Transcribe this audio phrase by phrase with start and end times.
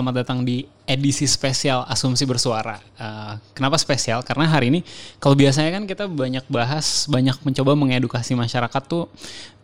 [0.00, 2.80] Selamat datang di edisi spesial Asumsi Bersuara.
[2.96, 4.24] Uh, kenapa spesial?
[4.24, 4.80] Karena hari ini
[5.20, 9.12] kalau biasanya kan kita banyak bahas, banyak mencoba mengedukasi masyarakat tuh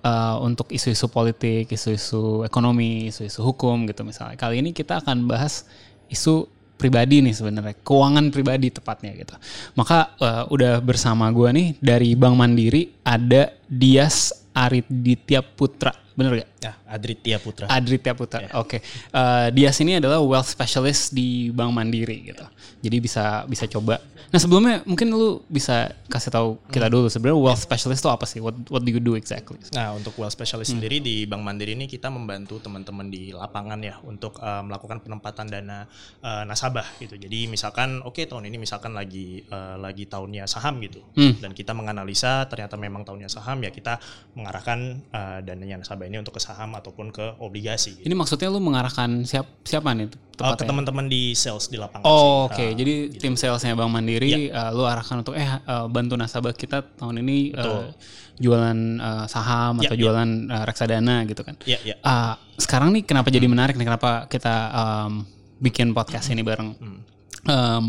[0.04, 4.36] uh, untuk isu-isu politik, isu-isu ekonomi, isu-isu hukum gitu misalnya.
[4.36, 5.64] Kali ini kita akan bahas
[6.12, 6.44] isu
[6.76, 9.32] pribadi nih sebenarnya, keuangan pribadi tepatnya gitu.
[9.72, 16.48] Maka uh, udah bersama gue nih dari Bank Mandiri ada Dias Ariditya Putra Bener gak?
[16.64, 17.68] Ya, Adritya Putra.
[17.68, 18.40] Adritya Putra.
[18.48, 18.50] Ya.
[18.56, 18.80] Oke.
[18.80, 19.12] Okay.
[19.12, 22.42] Uh, dia sini adalah wealth specialist di Bank Mandiri gitu.
[22.80, 24.00] Jadi bisa bisa coba.
[24.32, 28.40] Nah, sebelumnya mungkin lu bisa kasih tahu kita dulu sebenarnya wealth specialist itu apa sih?
[28.40, 29.60] What what do you do exactly?
[29.76, 30.80] Nah, untuk wealth specialist hmm.
[30.80, 35.52] sendiri di Bank Mandiri ini kita membantu teman-teman di lapangan ya untuk uh, melakukan penempatan
[35.52, 35.84] dana
[36.24, 37.20] uh, nasabah gitu.
[37.20, 41.04] Jadi misalkan oke okay, tahun ini misalkan lagi uh, lagi tahunnya saham gitu.
[41.12, 41.36] Hmm.
[41.38, 44.00] Dan kita menganalisa ternyata memang tahunnya saham ya kita
[44.32, 47.98] mengarahkan uh, dananya nasabah ini untuk ke saham ataupun ke obligasi.
[47.98, 48.06] Gitu.
[48.06, 50.08] Ini maksudnya lu mengarahkan siap siapa nih?
[50.38, 52.04] Uh, ke teman-teman di sales di lapangan.
[52.04, 52.70] Oh oke, okay.
[52.70, 53.22] uh, jadi gitu.
[53.24, 54.68] tim salesnya Bank Mandiri, ya.
[54.68, 57.88] uh, lu arahkan untuk eh uh, bantu nasabah kita tahun ini uh,
[58.36, 60.00] jualan uh, saham ya, atau ya.
[60.06, 61.56] jualan uh, reksadana gitu kan.
[61.64, 61.96] Ya, ya.
[62.04, 63.36] Uh, sekarang nih kenapa hmm.
[63.40, 63.86] jadi menarik nih?
[63.88, 65.24] Kenapa kita um,
[65.56, 66.34] bikin podcast hmm.
[66.36, 66.70] ini bareng?
[66.76, 67.00] Hmm.
[67.46, 67.86] Um,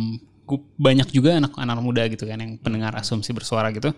[0.80, 3.92] banyak juga anak-anak muda gitu kan yang pendengar asumsi bersuara gitu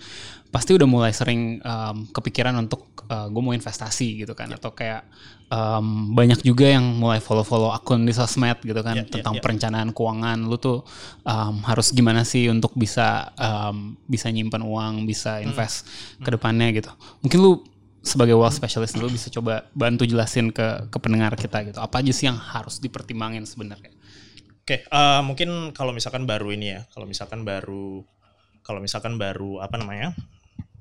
[0.50, 4.58] pasti udah mulai sering um, kepikiran untuk uh, gue mau investasi gitu kan yeah.
[4.58, 5.06] atau kayak
[5.54, 9.42] um, banyak juga yang mulai follow-follow akun di sosmed gitu kan yeah, ya, tentang yeah,
[9.42, 9.44] yeah.
[9.46, 10.82] perencanaan keuangan lu tuh
[11.22, 15.54] um, harus gimana sih untuk bisa um, bisa nyimpan uang bisa hmm.
[15.54, 16.26] invest hmm.
[16.26, 16.92] ke depannya gitu
[17.22, 17.52] mungkin lu
[18.00, 22.10] sebagai wealth specialist lu bisa coba bantu jelasin ke ke pendengar kita gitu apa aja
[22.16, 23.92] sih yang harus dipertimbangin sebenarnya
[24.70, 28.06] Oke, okay, uh, mungkin kalau misalkan baru ini ya, kalau misalkan baru
[28.62, 30.14] kalau misalkan baru apa namanya?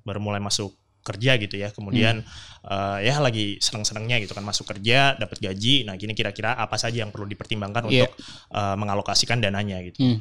[0.04, 1.72] baru mulai masuk kerja gitu ya.
[1.72, 2.68] Kemudian hmm.
[2.68, 5.88] uh, ya lagi seneng-senengnya gitu kan masuk kerja, dapat gaji.
[5.88, 8.04] Nah, gini kira-kira apa saja yang perlu dipertimbangkan yeah.
[8.04, 8.12] untuk
[8.52, 10.04] uh, mengalokasikan dananya gitu.
[10.04, 10.20] Hmm.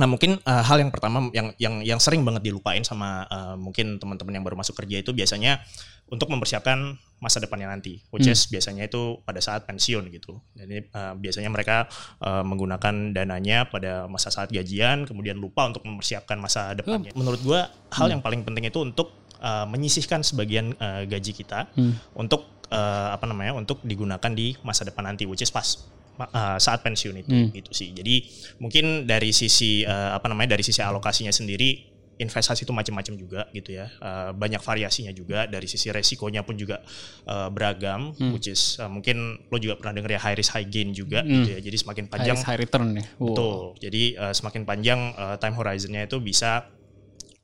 [0.00, 4.00] Nah mungkin uh, hal yang pertama yang yang yang sering banget dilupain sama uh, mungkin
[4.00, 5.60] teman-teman yang baru masuk kerja itu biasanya
[6.08, 8.32] untuk mempersiapkan masa depannya nanti, which hmm.
[8.32, 10.40] is biasanya itu pada saat pensiun gitu.
[10.56, 11.84] Jadi uh, biasanya mereka
[12.24, 17.12] uh, menggunakan dananya pada masa saat gajian, kemudian lupa untuk mempersiapkan masa depannya.
[17.12, 17.20] Hmm.
[17.20, 18.12] Menurut gua hal hmm.
[18.16, 19.12] yang paling penting itu untuk
[19.44, 22.16] uh, menyisihkan sebagian uh, gaji kita hmm.
[22.16, 25.76] untuk uh, apa namanya untuk digunakan di masa depan nanti, which is pas
[26.20, 27.48] uh, saat pensiun itu hmm.
[27.56, 27.96] gitu sih.
[27.96, 28.28] Jadi
[28.60, 31.88] mungkin dari sisi uh, apa namanya dari sisi alokasinya sendiri
[32.20, 33.88] investasi itu macam-macam juga gitu ya.
[33.96, 36.84] Uh, banyak variasinya juga dari sisi resikonya pun juga
[37.24, 38.36] uh, beragam hmm.
[38.36, 41.32] which is uh, mungkin lo juga pernah dengar ya high risk high gain juga hmm.
[41.32, 41.60] gitu ya.
[41.64, 43.04] Jadi semakin panjang high, risk, high return ya.
[43.16, 43.26] Wow.
[43.32, 43.56] Betul.
[43.80, 46.68] Jadi uh, semakin panjang uh, time horizonnya itu bisa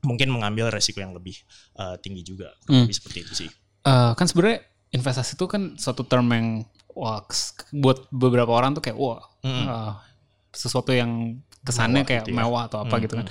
[0.05, 1.35] mungkin mengambil resiko yang lebih
[1.81, 2.53] uh, tinggi juga.
[2.69, 2.85] Hmm.
[2.85, 3.49] Lebih seperti itu sih.
[3.81, 4.61] Uh, kan sebenarnya
[4.93, 7.21] investasi itu kan suatu term yang wah
[7.77, 9.65] buat beberapa orang tuh kayak wah hmm.
[9.69, 9.93] uh,
[10.49, 12.39] sesuatu yang kesannya mewah kayak gitu ya.
[12.41, 13.27] mewah atau apa hmm, gitu kan.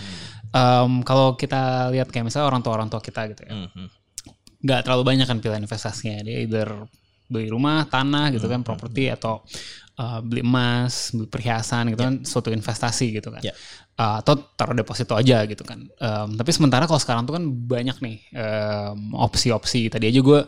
[0.55, 3.87] Um, kalau kita lihat kayak misalnya orang tua orang tua kita gitu ya, hmm.
[4.63, 6.69] nggak terlalu banyak kan pilihan investasinya dia either
[7.25, 9.41] beli rumah, tanah gitu kan, properti atau
[9.97, 12.09] uh, beli emas, beli perhiasan gitu yeah.
[12.13, 13.41] kan, suatu investasi gitu kan.
[13.41, 13.57] Yeah.
[13.95, 15.81] Uh, atau taruh deposito aja gitu kan.
[15.97, 19.87] Um, tapi sementara kalau sekarang tuh kan banyak nih um, opsi-opsi.
[19.89, 20.39] Tadi aja gue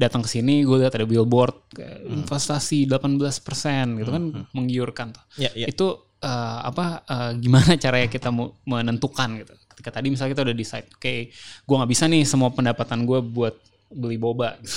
[0.00, 2.24] datang ke sini gue lihat ada billboard hmm.
[2.24, 4.44] investasi 18% gitu kan hmm.
[4.56, 5.24] menggiurkan tuh.
[5.36, 5.68] Yeah, yeah.
[5.68, 10.56] Itu uh, apa uh, gimana caranya kita mau menentukan gitu ketika tadi misalnya kita udah
[10.56, 11.18] decide oke okay,
[11.64, 13.56] gue nggak bisa nih semua pendapatan gue buat
[13.90, 14.70] beli boba gitu.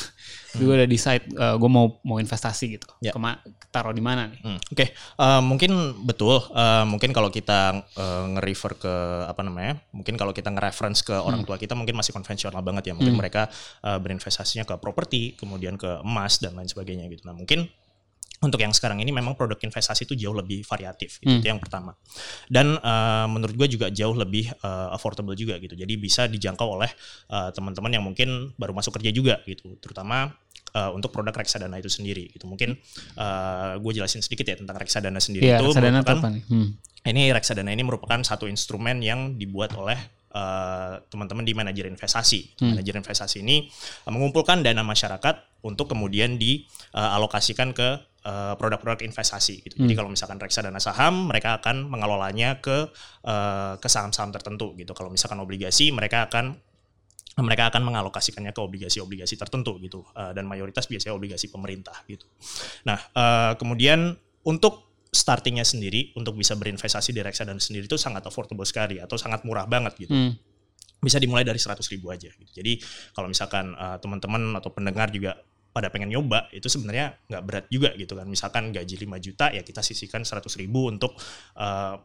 [0.57, 0.65] hmm.
[0.65, 3.13] gue udah decide uh, gue mau mau investasi gitu ya.
[3.13, 3.37] Kema
[3.73, 4.59] taruh di mana nih hmm.
[4.69, 4.87] oke okay.
[5.17, 8.93] uh, mungkin betul uh, mungkin kalau kita uh, nge-refer ke
[9.25, 11.49] apa namanya mungkin kalau kita nge-reference ke orang hmm.
[11.49, 13.21] tua kita mungkin masih konvensional banget ya mungkin hmm.
[13.21, 13.49] mereka
[13.81, 17.65] uh, berinvestasinya ke properti kemudian ke emas dan lain sebagainya gitu nah mungkin
[18.43, 21.39] untuk yang sekarang ini memang produk investasi itu jauh lebih variatif gitu, hmm.
[21.39, 21.95] itu yang pertama
[22.51, 26.91] dan uh, menurut gue juga jauh lebih uh, affordable juga gitu jadi bisa dijangkau oleh
[27.31, 30.35] uh, teman-teman yang mungkin baru masuk kerja juga gitu terutama
[30.75, 32.75] uh, untuk produk reksadana itu sendiri gitu mungkin
[33.17, 36.43] uh, gue jelasin sedikit ya tentang reksadana sendiri yeah, itu reksadana apa nih?
[36.51, 36.69] Hmm.
[37.07, 39.97] ini reksadana ini merupakan satu instrumen yang dibuat oleh
[41.13, 42.57] teman-teman uh, di manajer investasi.
[42.57, 42.73] Hmm.
[42.73, 43.69] Manajer investasi ini
[44.09, 47.89] uh, mengumpulkan dana masyarakat untuk kemudian dialokasikan uh, ke
[48.25, 49.75] uh, produk-produk investasi gitu.
[49.77, 49.87] Hmm.
[49.87, 52.89] Jadi kalau misalkan reksadana saham, mereka akan mengelolanya ke
[53.27, 54.91] uh, ke saham-saham tertentu gitu.
[54.95, 56.55] Kalau misalkan obligasi, mereka akan
[57.33, 60.05] mereka akan mengalokasikannya ke obligasi-obligasi tertentu gitu.
[60.13, 62.25] Uh, dan mayoritas biasanya obligasi pemerintah gitu.
[62.87, 64.15] Nah, uh, kemudian
[64.45, 69.45] untuk startingnya sendiri untuk bisa berinvestasi di reksadana sendiri itu sangat affordable sekali atau sangat
[69.45, 70.13] murah banget gitu.
[70.13, 70.33] Hmm
[71.03, 72.31] bisa dimulai dari 100 ribu aja.
[72.31, 72.63] Gitu.
[72.63, 72.79] Jadi
[73.11, 75.35] kalau misalkan uh, teman-teman atau pendengar juga
[75.73, 78.29] pada pengen nyoba itu sebenarnya nggak berat juga gitu kan.
[78.29, 81.17] Misalkan gaji 5 juta ya kita sisihkan 100 ribu untuk
[81.57, 81.97] uh,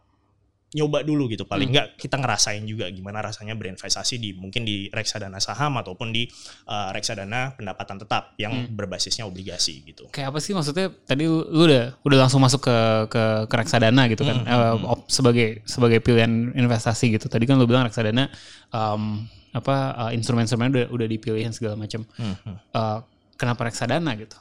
[0.69, 1.75] nyoba dulu gitu paling hmm.
[1.75, 1.97] nggak hmm.
[1.97, 6.29] kita ngerasain juga gimana rasanya berinvestasi di mungkin di reksadana saham ataupun di
[6.69, 8.77] uh, reksadana pendapatan tetap yang hmm.
[8.77, 10.13] berbasisnya obligasi gitu.
[10.13, 12.77] Kayak apa sih maksudnya tadi lu, udah udah langsung masuk ke
[13.09, 14.85] ke, ke reksadana gitu kan hmm.
[14.85, 17.33] uh, sebagai sebagai pilihan investasi gitu.
[17.33, 18.29] Tadi kan lu bilang reksadana
[18.69, 19.25] um,
[19.57, 22.05] apa uh, instrumen-instrumen udah udah dipilihin segala macam.
[22.21, 22.37] Hmm.
[22.77, 23.01] Uh,
[23.39, 24.37] kenapa reksadana gitu?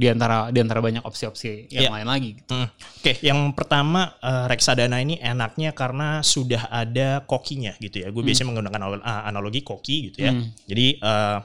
[0.00, 1.94] di antara di antara banyak opsi-opsi yang yeah.
[2.00, 2.30] lain lagi.
[2.40, 2.48] Gitu.
[2.48, 2.64] Hmm.
[2.64, 3.14] Oke, okay.
[3.20, 8.08] yang pertama uh, reksadana ini enaknya karena sudah ada kokinya gitu ya.
[8.08, 8.28] Gue hmm.
[8.32, 8.82] biasanya menggunakan
[9.28, 10.32] analogi koki gitu ya.
[10.32, 10.48] Hmm.
[10.64, 11.38] Jadi uh,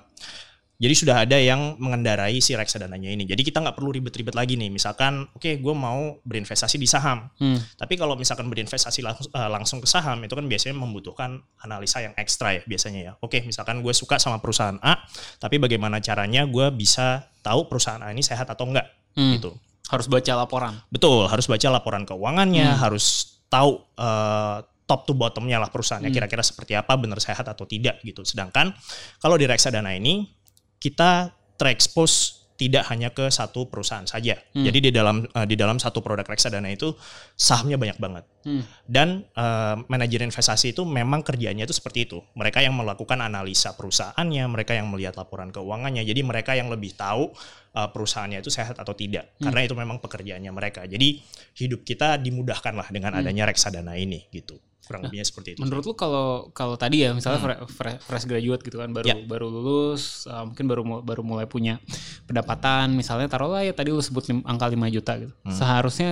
[0.76, 3.24] jadi sudah ada yang mengendarai si reksadananya ini.
[3.24, 4.68] Jadi kita nggak perlu ribet-ribet lagi nih.
[4.68, 7.32] Misalkan, oke, okay, gue mau berinvestasi di saham.
[7.40, 7.56] Hmm.
[7.80, 12.12] Tapi kalau misalkan berinvestasi langsung, uh, langsung ke saham, itu kan biasanya membutuhkan analisa yang
[12.20, 13.12] ekstra ya biasanya ya.
[13.24, 15.00] Oke, okay, misalkan gue suka sama perusahaan A,
[15.40, 18.92] tapi bagaimana caranya gue bisa tahu perusahaan A ini sehat atau enggak?
[19.16, 19.40] Hmm.
[19.40, 19.56] Gitu.
[19.88, 20.76] Harus baca laporan.
[20.92, 22.80] Betul, harus baca laporan keuangannya, hmm.
[22.84, 26.18] harus tahu uh, top to bottomnya lah perusahaannya hmm.
[26.20, 28.28] kira-kira seperti apa, benar sehat atau tidak gitu.
[28.28, 28.76] Sedangkan
[29.24, 30.44] kalau di reksadana ini
[30.80, 34.40] kita terekspos tidak hanya ke satu perusahaan saja.
[34.56, 34.64] Hmm.
[34.64, 36.96] Jadi di dalam uh, di dalam satu produk reksadana itu
[37.36, 38.24] sahamnya banyak banget.
[38.48, 38.64] Hmm.
[38.88, 42.24] Dan uh, manajer investasi itu memang kerjanya itu seperti itu.
[42.40, 46.08] Mereka yang melakukan analisa perusahaannya, mereka yang melihat laporan keuangannya.
[46.08, 47.36] Jadi mereka yang lebih tahu
[47.76, 49.36] uh, perusahaannya itu sehat atau tidak.
[49.36, 49.52] Hmm.
[49.52, 50.88] Karena itu memang pekerjaannya mereka.
[50.88, 51.20] Jadi
[51.60, 53.20] hidup kita dimudahkan lah dengan hmm.
[53.20, 54.56] adanya reksadana ini gitu
[54.86, 55.60] kurang nah, lebihnya seperti itu.
[55.66, 57.68] Menurut lu kalau kalau tadi ya misalnya hmm.
[57.68, 59.16] fresh, fresh graduate gitu kan baru ya.
[59.26, 61.82] baru lulus uh, mungkin baru baru mulai punya
[62.30, 65.34] pendapatan misalnya taruhlah ya tadi lu sebut lim, angka 5 juta gitu.
[65.44, 65.52] Hmm.
[65.52, 66.10] Seharusnya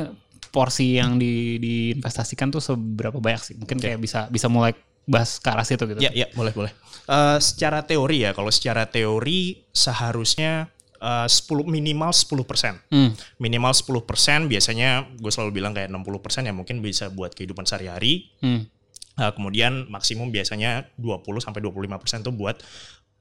[0.49, 3.55] porsi yang di diinvestasikan tuh seberapa banyak sih?
[3.57, 4.73] Mungkin kayak bisa bisa mulai
[5.03, 5.99] bahas ke arah situ gitu.
[5.99, 6.71] Ya, ya, boleh, boleh.
[7.03, 10.71] Uh, secara teori ya, kalau secara teori seharusnya
[11.03, 12.79] uh, 10 minimal 10 persen.
[12.87, 13.11] Hmm.
[13.37, 17.67] Minimal 10 persen biasanya gue selalu bilang kayak 60 persen ya mungkin bisa buat kehidupan
[17.67, 18.31] sehari-hari.
[18.39, 18.63] Hmm.
[19.13, 22.57] Uh, kemudian maksimum biasanya 20 sampai 25 persen tuh buat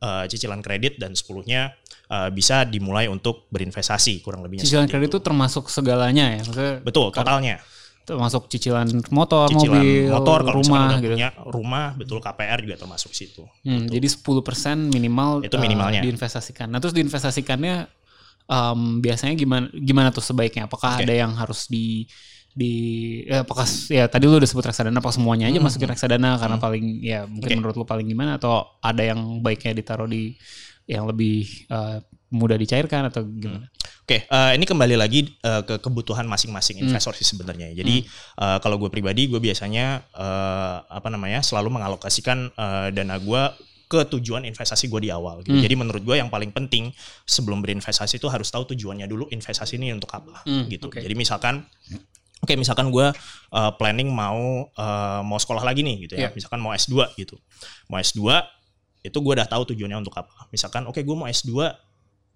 [0.00, 1.76] uh, cicilan kredit dan 10-nya
[2.08, 4.64] uh, bisa dimulai untuk berinvestasi kurang lebihnya.
[4.64, 6.40] Cicilan kredit itu termasuk segalanya ya?
[6.40, 7.60] Maksudnya Betul, totalnya
[8.02, 11.14] termasuk cicilan motor, cicilan mobil, motor, rumah gitu.
[11.14, 13.46] Punya rumah, betul KPR juga termasuk situ.
[13.62, 13.98] Hmm, gitu.
[13.98, 16.66] Jadi 10% minimal itu minimalnya uh, diinvestasikan.
[16.66, 17.86] Nah, terus diinvestasikannya
[18.50, 20.66] um, biasanya gimana gimana tuh sebaiknya?
[20.66, 21.06] Apakah okay.
[21.06, 22.10] ada yang harus di
[22.52, 22.74] di
[23.24, 25.94] ya, apakah ya tadi lu udah sebut reksadana apa semuanya aja hmm, masukin hmm.
[25.96, 26.64] reksadana karena hmm.
[26.68, 27.56] paling ya mungkin okay.
[27.56, 30.36] menurut lu paling gimana atau ada yang baiknya ditaruh di
[30.84, 33.72] yang lebih uh, mudah dicairkan atau gimana?
[33.72, 33.91] Hmm.
[34.12, 36.84] Oke, okay, uh, eh, ini kembali lagi uh, ke kebutuhan masing-masing hmm.
[36.84, 37.72] investor sih sebenarnya.
[37.72, 38.36] Jadi hmm.
[38.36, 43.42] uh, kalau gue pribadi, gue biasanya uh, apa namanya selalu mengalokasikan uh, dana gue
[43.88, 45.40] ke tujuan investasi gue di awal.
[45.40, 45.56] Gitu.
[45.56, 45.64] Hmm.
[45.64, 46.92] Jadi menurut gue yang paling penting
[47.24, 50.68] sebelum berinvestasi itu harus tahu tujuannya dulu investasi ini untuk apa, hmm.
[50.68, 50.92] gitu.
[50.92, 51.08] Okay.
[51.08, 51.64] Jadi misalkan
[52.42, 53.06] Oke, okay, misalkan gue
[53.54, 56.26] uh, planning mau uh, mau sekolah lagi nih gitu ya.
[56.26, 56.32] Yeah.
[56.34, 57.38] Misalkan mau S2 gitu.
[57.86, 58.18] Mau S2
[59.06, 60.50] itu gue udah tahu tujuannya untuk apa.
[60.50, 61.70] Misalkan oke okay, gue mau S2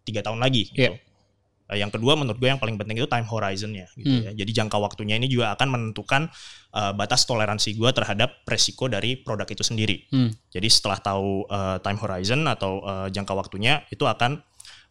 [0.06, 0.95] tiga tahun lagi gitu.
[0.95, 1.02] Yeah.
[1.66, 4.25] Uh, yang kedua menurut gue yang paling penting itu time horizonnya gitu hmm.
[4.30, 4.32] ya.
[4.44, 6.30] Jadi jangka waktunya ini juga akan menentukan
[6.75, 10.06] uh, batas toleransi gue terhadap resiko dari produk itu sendiri.
[10.14, 10.30] Hmm.
[10.54, 14.38] Jadi setelah tahu uh, time horizon atau uh, jangka waktunya itu akan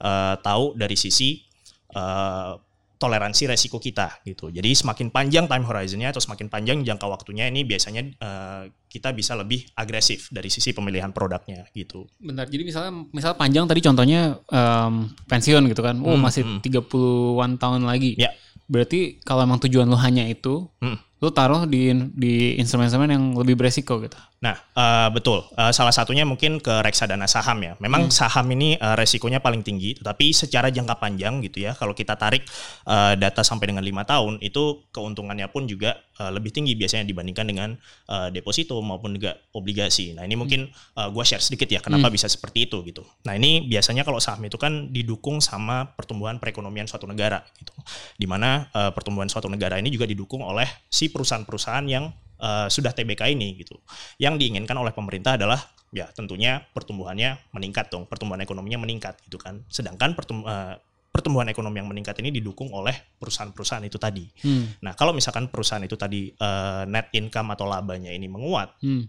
[0.04, 1.48] uh, tahu dari sisi
[1.96, 2.60] uh,
[2.96, 4.48] toleransi resiko kita gitu.
[4.50, 9.36] Jadi semakin panjang time horizonnya atau semakin panjang jangka waktunya ini biasanya uh, kita bisa
[9.36, 12.08] lebih agresif dari sisi pemilihan produknya gitu.
[12.18, 16.00] Bentar, jadi misalnya misal panjang tadi contohnya um, pensiun gitu kan.
[16.00, 16.60] Oh, hmm, masih hmm.
[16.64, 18.16] 30-an tahun lagi.
[18.16, 18.32] Ya.
[18.66, 23.56] Berarti kalau emang tujuan lo hanya itu, hmm lu taruh di di instrumen-instrumen yang lebih
[23.56, 24.20] beresiko gitu.
[24.44, 25.42] Nah, uh, betul.
[25.56, 27.74] Uh, salah satunya mungkin ke reksadana saham ya.
[27.82, 28.14] Memang hmm.
[28.14, 31.74] saham ini uh, resikonya paling tinggi, tetapi secara jangka panjang gitu ya.
[31.74, 32.46] Kalau kita tarik
[32.86, 37.46] uh, data sampai dengan lima tahun, itu keuntungannya pun juga uh, lebih tinggi biasanya dibandingkan
[37.48, 37.70] dengan
[38.12, 40.14] uh, deposito maupun juga obligasi.
[40.14, 40.70] Nah, ini mungkin
[41.00, 42.16] uh, gue share sedikit ya kenapa hmm.
[42.20, 43.02] bisa seperti itu gitu.
[43.26, 47.74] Nah, ini biasanya kalau saham itu kan didukung sama pertumbuhan perekonomian suatu negara gitu.
[48.20, 52.92] Di mana uh, pertumbuhan suatu negara ini juga didukung oleh si perusahaan-perusahaan yang uh, sudah
[52.92, 53.78] TBK ini gitu.
[54.22, 55.60] Yang diinginkan oleh pemerintah adalah
[55.96, 59.64] ya tentunya pertumbuhannya meningkat dong, pertumbuhan ekonominya meningkat gitu kan.
[59.72, 60.76] Sedangkan pertum uh,
[61.16, 64.28] pertumbuhan ekonomi yang meningkat ini didukung oleh perusahaan-perusahaan itu tadi.
[64.44, 64.76] Hmm.
[64.84, 69.08] Nah, kalau misalkan perusahaan itu tadi uh, net income atau labanya ini menguat, hmm.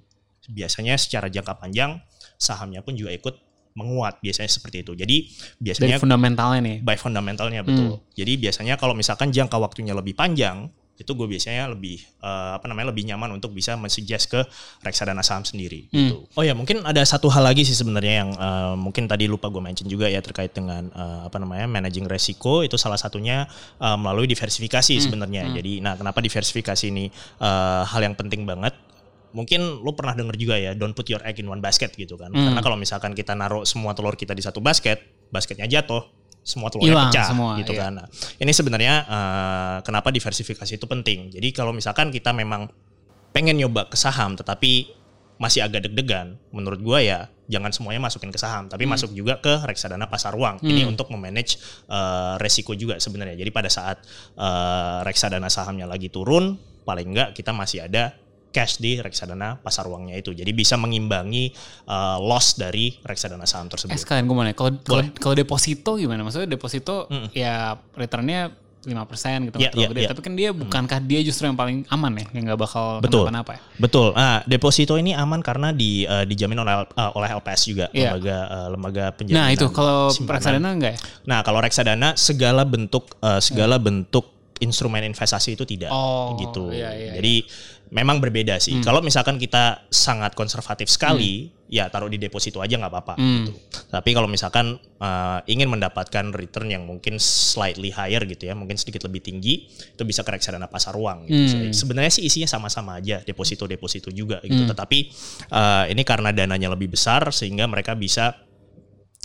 [0.55, 1.99] biasanya secara jangka panjang
[2.39, 3.35] sahamnya pun juga ikut
[3.75, 4.93] menguat biasanya seperti itu.
[4.95, 5.17] Jadi
[5.59, 6.77] biasanya Dari fundamentalnya nih.
[6.87, 7.99] By fundamentalnya betul.
[7.99, 8.15] Hmm.
[8.15, 12.89] Jadi biasanya kalau misalkan jangka waktunya lebih panjang, itu gue biasanya lebih uh, apa namanya
[12.89, 14.41] lebih nyaman untuk bisa mensuggest ke
[14.81, 15.97] reksadana saham sendiri hmm.
[15.97, 16.17] gitu.
[16.33, 19.61] Oh ya mungkin ada satu hal lagi sih sebenarnya yang uh, mungkin tadi lupa gue
[19.61, 23.45] mention juga ya terkait dengan uh, apa namanya managing resiko itu salah satunya
[23.77, 25.05] uh, melalui diversifikasi hmm.
[25.05, 25.45] sebenarnya.
[25.47, 25.55] Hmm.
[25.61, 27.13] Jadi nah kenapa diversifikasi ini
[27.45, 28.73] uh, hal yang penting banget
[29.37, 32.33] mungkin lo pernah denger juga ya don't put your egg in one basket gitu kan.
[32.33, 32.51] Hmm.
[32.51, 36.09] Karena kalau misalkan kita naruh semua telur kita di satu basket, basketnya jatuh,
[36.47, 37.91] semua telurnya Ilang pecah semua, gitu iya.
[37.91, 37.93] kan.
[37.99, 38.07] Nah,
[38.39, 41.35] ini sebenarnya uh, kenapa diversifikasi itu penting.
[41.35, 42.71] Jadi kalau misalkan kita memang
[43.35, 44.95] pengen nyoba ke saham tetapi
[45.37, 48.95] masih agak deg-degan, menurut gua ya jangan semuanya masukin ke saham, tapi hmm.
[48.95, 50.63] masuk juga ke reksadana pasar uang.
[50.63, 50.71] Hmm.
[50.71, 51.59] Ini untuk memanage
[51.91, 53.35] uh, resiko juga sebenarnya.
[53.37, 54.01] Jadi pada saat
[54.39, 58.15] uh, reksadana sahamnya lagi turun, paling enggak kita masih ada
[58.57, 60.33] cash di reksadana pasar uangnya itu.
[60.33, 61.53] Jadi bisa mengimbangi
[61.93, 63.93] uh, loss dari reksadana saham tersebut.
[63.93, 64.73] Eh sekalian gue mau nanya, kalau
[65.21, 66.25] kalau deposito gimana?
[66.25, 67.37] Maksudnya deposito mm.
[67.37, 68.49] ya returnnya
[68.87, 70.01] lima persen gitu yeah, yeah, gede.
[70.07, 70.11] Yeah.
[70.15, 73.59] Tapi kan dia bukankah dia justru yang paling aman ya, yang nggak bakal betul kenapa
[73.59, 73.61] ya?
[73.83, 74.15] Betul.
[74.15, 78.15] Nah, deposito ini aman karena di uh, dijamin oleh uh, oleh LPS juga yeah.
[78.15, 79.43] lembaga uh, lembaga penjaminan.
[79.43, 80.99] Nah itu kalau reksadana enggak ya?
[81.27, 83.85] Nah kalau reksadana segala bentuk uh, segala yeah.
[83.85, 84.25] bentuk
[84.57, 86.73] instrumen investasi itu tidak oh, gitu.
[86.73, 88.79] Iya, iya, Jadi iya memang berbeda sih.
[88.79, 88.85] Hmm.
[88.85, 91.71] Kalau misalkan kita sangat konservatif sekali, hmm.
[91.71, 93.15] ya taruh di deposito aja nggak apa-apa.
[93.15, 93.47] Hmm.
[93.47, 93.53] Gitu.
[93.87, 99.07] Tapi kalau misalkan uh, ingin mendapatkan return yang mungkin slightly higher gitu ya, mungkin sedikit
[99.07, 101.31] lebih tinggi, itu bisa ke reksadana pasar uang.
[101.31, 101.39] Gitu.
[101.39, 101.71] Hmm.
[101.71, 104.67] Sebenarnya sih isinya sama-sama aja, deposito-deposito juga gitu.
[104.67, 104.71] Hmm.
[104.75, 104.99] Tetapi
[105.55, 108.35] uh, ini karena dananya lebih besar, sehingga mereka bisa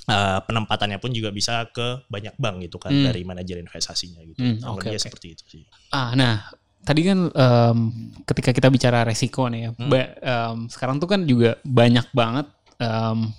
[0.01, 3.05] Uh, penempatannya pun juga bisa ke banyak bank gitu kan hmm.
[3.05, 4.41] dari manajer investasinya gitu.
[4.41, 4.99] Hmm, okay, okay.
[4.99, 5.63] seperti itu sih.
[5.93, 6.41] Ah, nah
[6.81, 7.77] tadi kan um,
[8.25, 9.89] ketika kita bicara resiko nih ya, hmm.
[9.89, 12.49] ba, um, sekarang tuh kan juga banyak banget
[12.81, 13.29] um,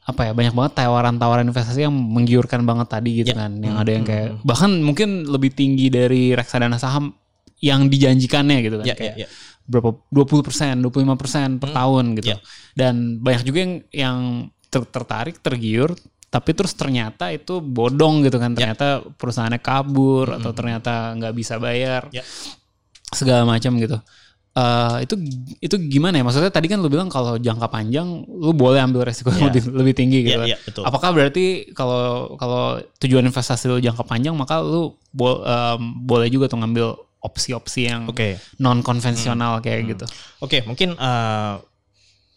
[0.00, 3.46] apa ya banyak banget tawaran-tawaran investasi yang menggiurkan banget tadi gitu yeah.
[3.46, 3.82] kan, yang hmm.
[3.84, 4.42] ada yang kayak hmm.
[4.48, 7.12] bahkan mungkin lebih tinggi dari reksadana saham
[7.60, 9.68] yang dijanjikannya gitu kan, yeah, kayak yeah, yeah.
[9.68, 11.76] berapa 20 persen, 25 persen per hmm.
[11.76, 12.40] tahun gitu, yeah.
[12.72, 14.18] dan banyak juga yang yang
[14.72, 15.92] ter tertarik, tergiur,
[16.32, 18.72] tapi terus ternyata itu bodong gitu kan, ya.
[18.72, 19.12] ternyata yeah.
[19.20, 20.38] perusahaannya kabur -hmm.
[20.40, 22.08] atau ternyata nggak bisa bayar.
[22.08, 22.24] Yeah
[23.14, 23.98] segala macam gitu.
[24.50, 25.14] Uh, itu
[25.62, 26.24] itu gimana ya?
[26.26, 29.46] Maksudnya tadi kan lu bilang kalau jangka panjang lu boleh ambil resiko yeah.
[29.46, 30.42] lebih lebih tinggi gitu.
[30.42, 30.82] Yeah, yeah, betul.
[30.82, 36.50] Apakah berarti kalau kalau tujuan investasi lu jangka panjang maka lu bo um, boleh juga
[36.50, 38.40] tuh ngambil opsi-opsi yang okay.
[38.58, 39.62] non konvensional hmm.
[39.62, 39.90] kayak hmm.
[39.94, 40.06] gitu.
[40.42, 41.62] Oke, okay, mungkin uh,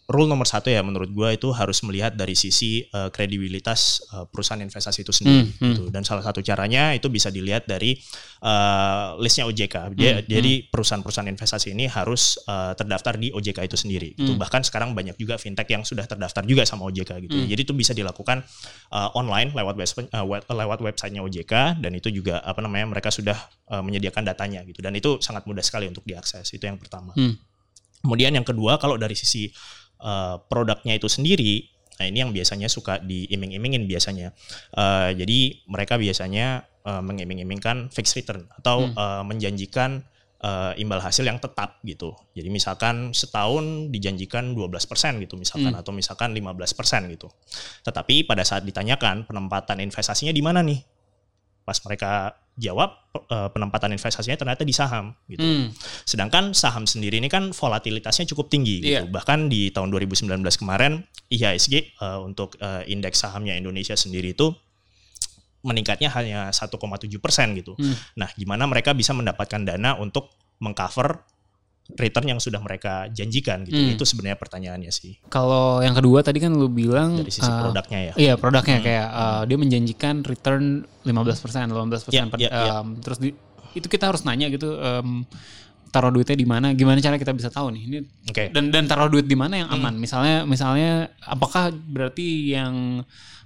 [0.04, 4.60] rule nomor satu ya menurut gue itu harus melihat dari sisi uh, kredibilitas uh, perusahaan
[4.60, 5.64] investasi itu sendiri hmm, hmm.
[5.64, 5.82] gitu.
[5.88, 7.96] dan salah satu caranya itu bisa dilihat dari
[8.44, 10.64] uh, listnya OJK Dia, hmm, jadi hmm.
[10.68, 14.18] perusahaan-perusahaan investasi ini harus uh, terdaftar di OJK itu sendiri hmm.
[14.20, 14.32] gitu.
[14.36, 17.48] bahkan sekarang banyak juga fintech yang sudah terdaftar juga sama OJK gitu hmm.
[17.48, 18.44] jadi itu bisa dilakukan
[18.92, 23.08] uh, online lewat web, uh, web, lewat websitenya OJK dan itu juga apa namanya mereka
[23.08, 23.40] sudah
[23.72, 27.40] uh, menyediakan datanya gitu dan itu sangat mudah sekali untuk diakses itu yang pertama hmm.
[28.04, 29.48] kemudian yang kedua kalau dari sisi
[30.04, 31.64] uh, produknya itu sendiri,
[31.96, 34.36] nah ini yang biasanya suka diiming-imingin biasanya.
[34.76, 38.94] Uh, jadi mereka biasanya uh, mengiming-imingkan fixed return atau hmm.
[38.94, 40.04] uh, menjanjikan
[40.44, 42.12] uh, imbal hasil yang tetap gitu.
[42.36, 45.80] Jadi misalkan setahun dijanjikan 12% gitu misalkan hmm.
[45.80, 47.32] atau misalkan 15% gitu.
[47.82, 50.78] Tetapi pada saat ditanyakan penempatan investasinya di mana nih?
[51.64, 52.94] Pas mereka jawab
[53.30, 55.42] uh, penempatan investasinya ternyata di saham gitu.
[55.42, 55.74] Hmm.
[56.06, 59.02] Sedangkan saham sendiri ini kan volatilitasnya cukup tinggi yeah.
[59.02, 59.10] gitu.
[59.10, 59.14] Iya.
[59.14, 64.54] Bahkan di tahun 2019 kemarin IHSG uh, eh, untuk uh, indeks sahamnya Indonesia sendiri itu
[65.64, 66.78] meningkatnya hanya 1,7
[67.18, 67.74] persen gitu.
[67.74, 67.96] Hmm.
[68.20, 70.30] Nah, gimana mereka bisa mendapatkan dana untuk
[70.60, 71.24] mengcover
[71.92, 73.76] return yang sudah mereka janjikan gitu.
[73.76, 73.92] Hmm.
[73.92, 75.20] Itu sebenarnya pertanyaannya sih.
[75.28, 78.12] Kalau yang kedua tadi kan lu bilang dari sisi uh, produknya ya.
[78.16, 78.86] Iya, produknya hmm.
[78.88, 82.82] kayak uh, dia menjanjikan return 15%, 15% yeah, per, yeah, yeah.
[83.04, 83.36] terus di,
[83.76, 85.28] itu kita harus nanya gitu um,
[85.92, 86.72] taruh duitnya di mana?
[86.72, 87.82] Gimana cara kita bisa tahu nih?
[87.86, 87.98] Ini
[88.32, 88.46] okay.
[88.50, 89.94] dan dan taruh duit di mana yang aman?
[89.94, 90.02] Hmm.
[90.02, 93.04] Misalnya misalnya apakah berarti yang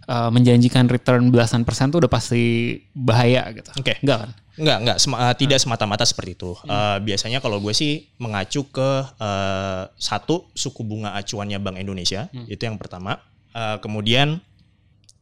[0.09, 3.71] uh, menjanjikan return belasan persen tuh udah pasti bahaya gitu?
[3.77, 3.95] Oke.
[3.95, 3.97] Okay.
[4.03, 4.31] Enggak kan?
[4.59, 6.50] Enggak, enggak, sem uh, tidak semata-mata seperti itu.
[6.67, 6.67] Hmm.
[6.67, 12.50] Uh, biasanya kalau gue sih mengacu ke uh, satu suku bunga acuannya Bank Indonesia, hmm.
[12.50, 13.23] itu yang pertama.
[13.55, 14.43] Uh, kemudian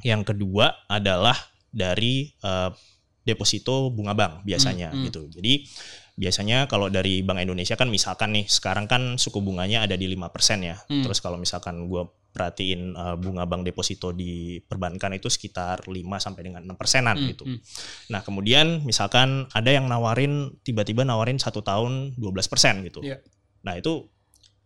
[0.00, 1.36] yang kedua adalah
[1.68, 2.72] dari uh,
[3.26, 4.96] deposito bunga bank biasanya hmm.
[4.96, 5.06] hmm.
[5.12, 5.22] gitu.
[5.28, 5.52] Jadi
[6.16, 10.32] biasanya kalau dari Bank Indonesia kan misalkan nih sekarang kan suku bunganya ada di lima
[10.32, 10.80] persen ya.
[10.88, 11.04] Hmm.
[11.04, 12.02] Terus kalau misalkan gue
[12.36, 17.28] perhatiin uh, bunga bank deposito di perbankan itu sekitar 5 sampai dengan 6 persenan hmm,
[17.32, 17.48] gitu.
[17.48, 17.56] Hmm.
[18.12, 23.00] Nah kemudian misalkan ada yang nawarin tiba-tiba nawarin satu tahun 12 persen gitu.
[23.00, 23.24] Yeah.
[23.64, 24.12] Nah itu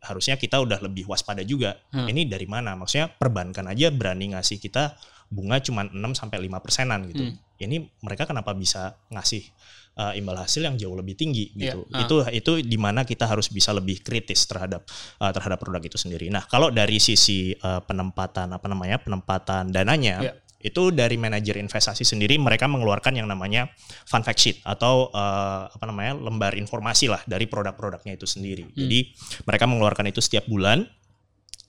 [0.02, 1.78] harusnya kita udah lebih waspada juga.
[1.94, 2.10] Hmm.
[2.10, 2.74] Ini dari mana?
[2.74, 4.98] Maksudnya perbankan aja berani ngasih kita
[5.30, 7.22] bunga cuma 6 sampai 5 persenan gitu.
[7.22, 7.38] Hmm.
[7.60, 9.46] Ini mereka kenapa bisa ngasih
[9.94, 11.86] uh, imbal hasil yang jauh lebih tinggi iya, gitu.
[11.86, 11.96] Yeah.
[11.96, 12.02] Uh.
[12.02, 14.82] Itu itu di mana kita harus bisa lebih kritis terhadap
[15.22, 16.28] uh, terhadap produk itu sendiri.
[16.34, 18.98] Nah, kalau dari sisi uh, penempatan apa namanya?
[19.00, 20.34] penempatan dananya yeah.
[20.60, 23.70] itu dari manajer investasi sendiri mereka mengeluarkan yang namanya
[24.04, 26.18] fun fact sheet atau uh, apa namanya?
[26.18, 28.66] lembar informasi lah dari produk-produknya itu sendiri.
[28.66, 28.74] Hmm.
[28.74, 29.14] Jadi
[29.46, 30.82] mereka mengeluarkan itu setiap bulan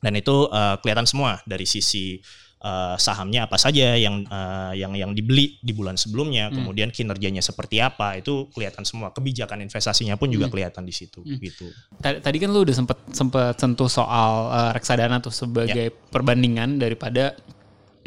[0.01, 2.17] dan itu uh, kelihatan semua dari sisi
[2.61, 6.55] uh, sahamnya apa saja yang uh, yang yang dibeli di bulan sebelumnya, hmm.
[6.61, 9.09] kemudian kinerjanya seperti apa itu kelihatan semua.
[9.11, 10.53] Kebijakan investasinya pun juga hmm.
[10.53, 11.37] kelihatan di situ hmm.
[11.41, 11.67] gitu.
[12.01, 15.97] Tadi kan lu udah sempat sempat sentuh soal uh, reksadana tuh sebagai ya.
[16.13, 17.35] perbandingan daripada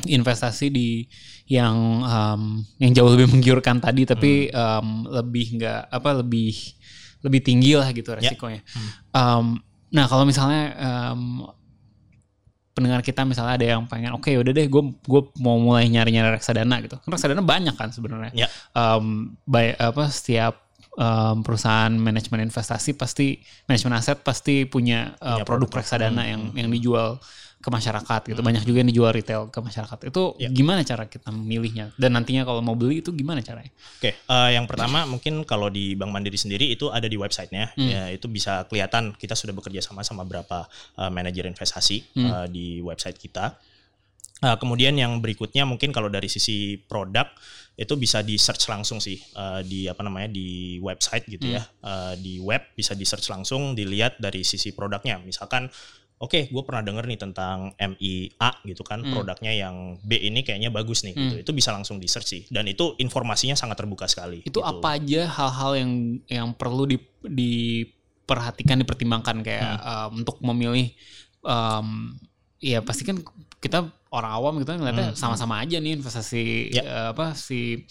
[0.07, 1.07] investasi di
[1.45, 4.57] yang um, yang jauh lebih menggiurkan tadi tapi hmm.
[4.57, 6.57] um, lebih enggak apa lebih
[7.25, 8.17] lebih tinggi lah gitu ya.
[8.21, 8.61] resikonya.
[8.61, 8.63] Ya.
[8.65, 8.91] Hmm.
[9.13, 9.47] Um,
[9.95, 11.49] nah kalau misalnya um,
[12.75, 16.11] pendengar kita misalnya ada yang pengen oke okay, udah deh gue gue mau mulai nyari
[16.11, 18.51] nyari reksadana gitu kan reksadana banyak kan sebenarnya yeah.
[18.75, 20.59] um, baik apa setiap
[20.99, 23.39] um, perusahaan manajemen investasi pasti
[23.71, 26.31] manajemen aset pasti punya uh, ya, produk, produk reksadana hmm.
[26.31, 27.23] yang yang dijual
[27.65, 28.41] ke masyarakat gitu.
[28.45, 28.49] Hmm.
[28.53, 30.13] Banyak juga yang dijual retail ke masyarakat.
[30.13, 30.53] Itu ya.
[30.53, 31.97] gimana cara kita memilihnya?
[31.97, 33.73] Dan nantinya kalau mau beli itu gimana caranya?
[33.73, 34.13] Oke, okay.
[34.29, 37.73] uh, eh, yang pertama mungkin kalau di Bank Mandiri sendiri itu ada di websitenya.
[37.73, 37.89] Hmm.
[37.89, 40.69] Ya, itu bisa kelihatan kita sudah bekerja sama sama berapa
[41.01, 42.29] uh, manajer investasi hmm.
[42.29, 43.57] uh, di website kita.
[44.45, 47.33] Uh, kemudian yang berikutnya mungkin kalau dari sisi produk
[47.75, 51.55] itu bisa di search langsung sih uh, di apa namanya di website gitu hmm.
[51.59, 55.67] ya uh, di web bisa di search langsung dilihat dari sisi produknya misalkan
[56.23, 59.13] oke okay, gue pernah denger nih tentang MIA gitu kan hmm.
[59.13, 61.21] produknya yang B ini kayaknya bagus nih gitu.
[61.21, 61.31] hmm.
[61.31, 64.61] gitu itu bisa langsung di search sih dan itu informasinya sangat terbuka sekali itu gitu.
[64.63, 65.91] apa aja hal-hal yang
[66.31, 69.85] yang perlu di diperhatikan dipertimbangkan kayak hmm.
[69.85, 70.89] um, untuk memilih
[71.45, 72.15] um,
[72.63, 73.21] ya pasti kan
[73.61, 75.19] kita orang awam gitu kan ngeliatnya hmm.
[75.19, 76.83] sama-sama aja nih investasi ya.
[76.85, 77.85] uh, apa si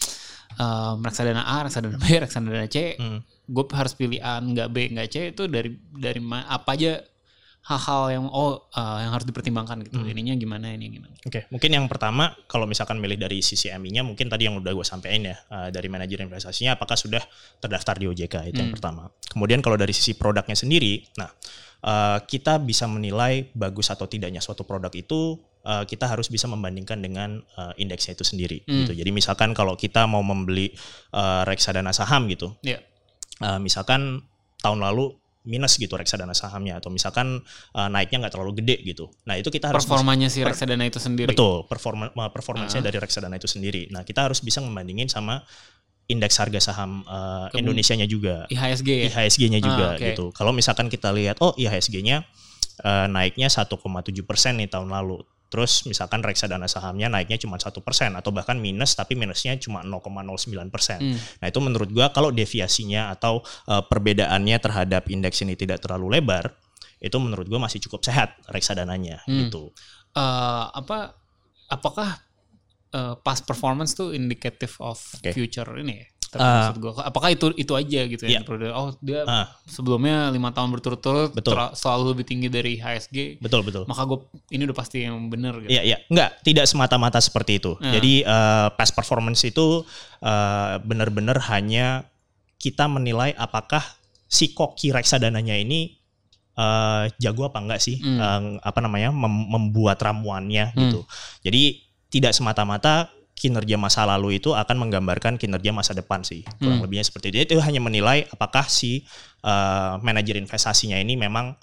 [0.57, 3.19] um, reksadana A reksadana B reksadana C hmm.
[3.51, 7.03] gue harus pilih A nggak B nggak C itu dari dari apa aja
[7.63, 10.03] hal-hal yang oh uh, yang harus dipertimbangkan gitu.
[10.03, 10.11] Hmm.
[10.11, 11.15] Ininya gimana ini gimana.
[11.23, 11.43] Oke, okay.
[11.47, 15.31] mungkin yang pertama kalau misalkan milih dari sisi MI-nya mungkin tadi yang udah gue sampaikan
[15.31, 17.23] ya uh, dari manajer investasinya apakah sudah
[17.63, 18.63] terdaftar di OJK itu hmm.
[18.67, 19.07] yang pertama.
[19.31, 21.31] Kemudian kalau dari sisi produknya sendiri, nah
[21.87, 26.99] uh, kita bisa menilai bagus atau tidaknya suatu produk itu uh, kita harus bisa membandingkan
[26.99, 28.75] dengan uh, indeksnya itu sendiri hmm.
[28.83, 28.93] gitu.
[28.99, 30.67] Jadi misalkan kalau kita mau membeli
[31.15, 32.51] uh, reksadana saham gitu.
[32.59, 32.83] Yeah.
[33.39, 34.23] Uh, misalkan
[34.59, 37.43] tahun lalu minus gitu reksadana sahamnya atau misalkan
[37.75, 39.11] uh, naiknya nggak terlalu gede gitu.
[39.27, 41.35] Nah itu kita harus performanya si reksadana itu sendiri.
[41.35, 42.83] Betul, performa performanya uh.
[42.83, 43.91] dari reksadana itu sendiri.
[43.91, 45.43] Nah kita harus bisa membandingin sama
[46.07, 48.47] indeks harga saham uh, Indonesia-nya juga.
[48.51, 49.03] IHSG ya.
[49.11, 50.15] IHSG-nya juga ah, okay.
[50.15, 50.31] gitu.
[50.35, 52.23] Kalau misalkan kita lihat oh IHSG-nya
[52.83, 53.71] uh, naiknya 1,7
[54.23, 55.23] persen nih tahun lalu.
[55.53, 60.49] Terus misalkan reksadana sahamnya naiknya cuma satu persen atau bahkan minus tapi minusnya cuma 0,09
[60.73, 60.97] persen.
[60.97, 61.13] Hmm.
[61.13, 66.57] Nah itu menurut gua kalau deviasinya atau uh, perbedaannya terhadap indeks ini tidak terlalu lebar,
[66.97, 69.45] itu menurut gua masih cukup sehat reksadananya hmm.
[69.45, 69.69] gitu.
[70.17, 71.13] Uh, apa
[71.69, 72.17] apakah
[72.97, 75.37] uh, past performance tuh indicative of okay.
[75.37, 76.07] future ini ya?
[76.39, 78.41] Uh, gue apakah itu itu aja gitu ya?
[78.41, 78.73] Yeah.
[78.73, 81.33] oh dia uh, sebelumnya lima tahun berturut-turut
[81.77, 83.83] selalu lebih tinggi dari HSG betul betul.
[83.85, 84.19] Maka gue
[84.53, 85.69] ini udah pasti yang benar gitu.
[85.69, 85.97] iya iya.
[86.07, 87.75] Nggak tidak semata-mata seperti itu.
[87.77, 87.93] Uh.
[87.93, 89.83] jadi uh, past performance itu
[90.23, 92.07] uh, benar-benar hanya
[92.57, 93.83] kita menilai apakah
[94.25, 95.99] si koki reksadananya ini
[96.57, 98.01] uh, jago apa enggak sih?
[98.01, 98.17] Hmm.
[98.17, 100.79] uh, apa namanya mem membuat ramuannya hmm.
[100.79, 101.01] gitu.
[101.45, 101.63] Jadi
[102.13, 106.85] tidak semata-mata kinerja masa lalu itu akan menggambarkan kinerja masa depan sih kurang hmm.
[106.85, 107.37] lebihnya seperti itu.
[107.53, 109.03] Itu hanya menilai apakah si
[109.43, 111.57] uh, manajer investasinya ini memang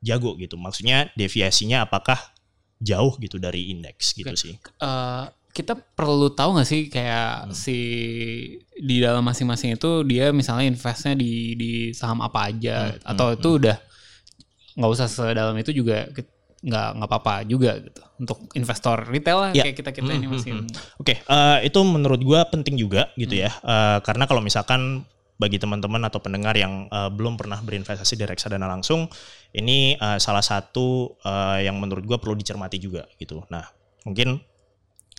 [0.00, 0.56] jago gitu.
[0.56, 2.16] Maksudnya deviasinya apakah
[2.78, 4.38] jauh gitu dari indeks gitu okay.
[4.38, 4.54] sih.
[4.78, 7.54] Uh, kita perlu tahu nggak sih kayak hmm.
[7.56, 7.78] si
[8.78, 13.36] di dalam masing-masing itu dia misalnya investnya di di saham apa aja hmm, atau hmm,
[13.42, 13.58] itu hmm.
[13.58, 13.76] udah
[14.78, 16.06] nggak usah sedalam itu juga
[16.58, 19.62] nggak nggak apa-apa juga gitu untuk investor retail lah ya.
[19.62, 20.52] kayak kita kita hmm, ini masih.
[20.58, 20.98] Hmm, hmm.
[20.98, 21.16] Oke, okay.
[21.30, 23.44] uh, eh, itu menurut gue penting juga gitu hmm.
[23.46, 25.06] ya uh, karena kalau misalkan
[25.38, 29.06] bagi teman-teman atau pendengar yang uh, belum pernah berinvestasi di reksadana langsung,
[29.54, 33.46] ini uh, salah satu uh, yang menurut gue perlu dicermati juga gitu.
[33.46, 33.62] Nah,
[34.02, 34.42] mungkin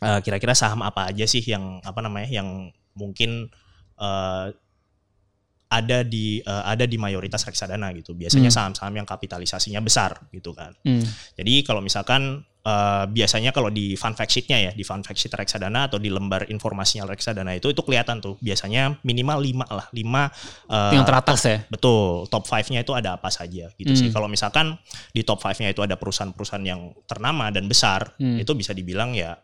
[0.04, 2.68] uh, kira-kira saham apa aja sih yang apa namanya yang
[3.00, 3.48] mungkin
[3.96, 4.52] uh,
[5.70, 8.18] ada di uh, ada di mayoritas reksadana gitu.
[8.18, 8.58] Biasanya hmm.
[8.58, 10.74] saham-saham yang kapitalisasinya besar gitu kan.
[10.82, 11.06] Hmm.
[11.38, 15.30] Jadi kalau misalkan uh, biasanya kalau di fun fact sheet-nya ya, di fun fact sheet
[15.38, 19.94] reksadana atau di lembar informasinya reksadana itu itu kelihatan tuh biasanya minimal 5 lah, 5
[19.94, 21.58] uh, yang teratas ya.
[21.70, 24.00] Betul, top 5-nya itu ada apa saja gitu hmm.
[24.00, 24.10] sih.
[24.10, 24.74] Kalau misalkan
[25.14, 28.42] di top 5-nya itu ada perusahaan-perusahaan yang ternama dan besar, hmm.
[28.42, 29.38] itu bisa dibilang ya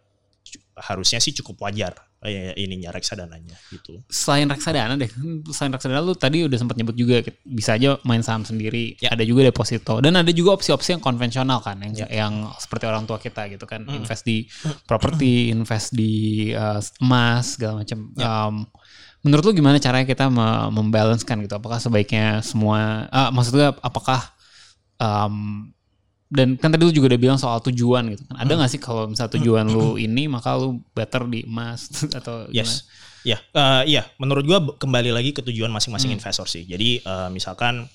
[0.75, 4.03] harusnya sih cukup wajar eh, ininya reksadananya gitu.
[4.11, 5.07] Selain reksadana deh,
[5.55, 9.15] selain reksadana lu tadi udah sempat nyebut juga bisa aja main saham sendiri, ya.
[9.15, 12.07] ada juga deposito dan ada juga opsi-opsi yang konvensional kan yang ya.
[12.11, 14.03] yang seperti orang tua kita gitu kan, hmm.
[14.03, 14.43] invest di
[14.83, 17.99] properti, invest di uh, emas segala macam.
[18.19, 18.25] Ya.
[18.27, 18.55] Um,
[19.23, 20.29] menurut lu gimana caranya kita
[20.69, 21.55] membalancekan gitu?
[21.57, 24.21] Apakah sebaiknya semua uh, maksudnya apakah
[24.99, 25.71] um,
[26.25, 28.41] dan kan tadi lu juga udah bilang soal tujuan gitu kan.
[28.41, 28.57] Ada hmm.
[28.57, 28.77] nggak hmm.
[28.77, 31.85] sih kalau misal tujuan lu ini maka lu better di emas
[32.19, 32.89] atau yes.
[33.25, 34.05] Ya, uh, iya.
[34.21, 36.17] Menurut gua kembali lagi ke tujuan masing-masing hmm.
[36.21, 36.61] investor sih.
[36.65, 37.89] Jadi uh, misalkan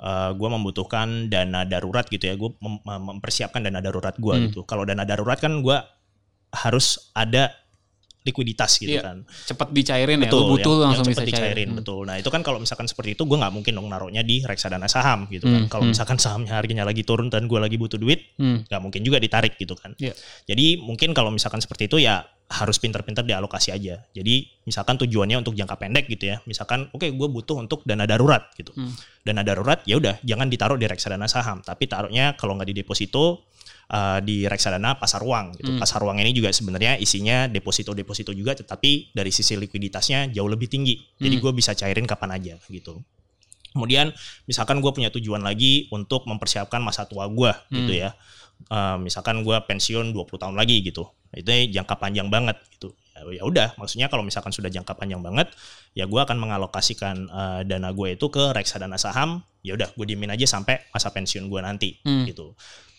[0.00, 4.44] uh, gua membutuhkan dana darurat gitu ya, gua mem mempersiapkan dana darurat gua hmm.
[4.48, 4.60] gitu.
[4.64, 5.84] Kalau dana darurat kan gua
[6.52, 7.52] harus ada
[8.24, 9.20] likuiditas gitu iya, kan.
[9.28, 11.68] Cepat dicairin betul, ya, lu butuh yang, langsung yang bisa dicairin.
[11.68, 11.78] Hmm.
[11.84, 12.02] Betul.
[12.08, 15.28] Nah itu kan kalau misalkan seperti itu gue nggak mungkin dong naruhnya di reksadana saham
[15.28, 15.68] gitu kan.
[15.68, 15.70] Hmm.
[15.70, 15.92] Kalau hmm.
[15.92, 18.64] misalkan sahamnya harganya lagi turun dan gue lagi butuh duit, hmm.
[18.64, 18.80] nggak hmm.
[18.80, 19.92] mungkin juga ditarik gitu kan.
[20.00, 20.16] Yeah.
[20.48, 24.00] Jadi mungkin kalau misalkan seperti itu ya harus pinter-pinter dialokasi aja.
[24.16, 24.34] Jadi
[24.64, 26.40] misalkan tujuannya untuk jangka pendek gitu ya.
[26.48, 28.72] Misalkan oke okay, gue butuh untuk dana darurat gitu.
[28.72, 28.96] Hmm.
[29.20, 33.52] Dana darurat ya udah jangan ditaruh di reksadana saham, tapi taruhnya kalau nggak di deposito
[33.90, 35.70] uh, di reksadana pasar uang gitu.
[35.74, 35.80] Hmm.
[35.80, 40.96] Pasar uang ini juga sebenarnya isinya deposito-deposito juga tetapi dari sisi likuiditasnya jauh lebih tinggi.
[41.20, 41.42] Jadi hmm.
[41.42, 43.02] gue bisa cairin kapan aja gitu.
[43.74, 44.14] Kemudian
[44.46, 47.74] misalkan gue punya tujuan lagi untuk mempersiapkan masa tua gue hmm.
[47.82, 48.14] gitu ya.
[48.70, 51.10] Uh, misalkan gue pensiun 20 tahun lagi gitu.
[51.34, 52.94] Itu jangka panjang banget gitu.
[53.14, 55.54] Ya, ya udah, maksudnya kalau misalkan sudah jangka panjang banget,
[55.94, 59.46] ya gue akan mengalokasikan uh, dana gue itu ke reksadana saham.
[59.64, 62.28] Ya udah, gue diemin aja sampai masa pensiun gue nanti hmm.
[62.28, 62.52] gitu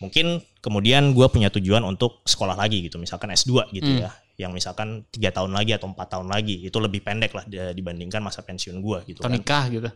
[0.03, 4.03] mungkin kemudian gue punya tujuan untuk sekolah lagi gitu misalkan S2 gitu hmm.
[4.03, 8.19] ya yang misalkan tiga tahun lagi atau empat tahun lagi itu lebih pendek lah dibandingkan
[8.19, 9.39] masa pensiun gue gitu atau kan.
[9.39, 9.87] nikah gitu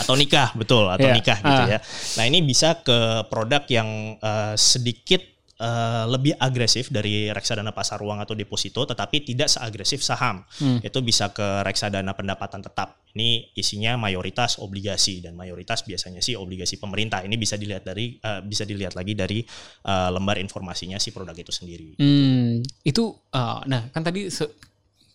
[0.00, 1.16] atau nikah betul atau yeah.
[1.20, 1.68] nikah gitu ah.
[1.76, 1.78] ya
[2.16, 5.20] nah ini bisa ke produk yang uh, sedikit
[5.60, 10.44] uh, lebih agresif dari reksadana pasar uang atau deposito, tetapi tidak seagresif saham.
[10.60, 10.80] Hmm.
[10.84, 13.00] Itu bisa ke reksadana pendapatan tetap.
[13.16, 17.24] Ini isinya mayoritas obligasi dan mayoritas biasanya sih obligasi pemerintah.
[17.24, 19.40] Ini bisa dilihat dari uh, bisa dilihat lagi dari
[19.88, 21.96] uh, lembar informasinya si produk itu sendiri.
[21.96, 24.28] Hmm, itu uh, nah kan tadi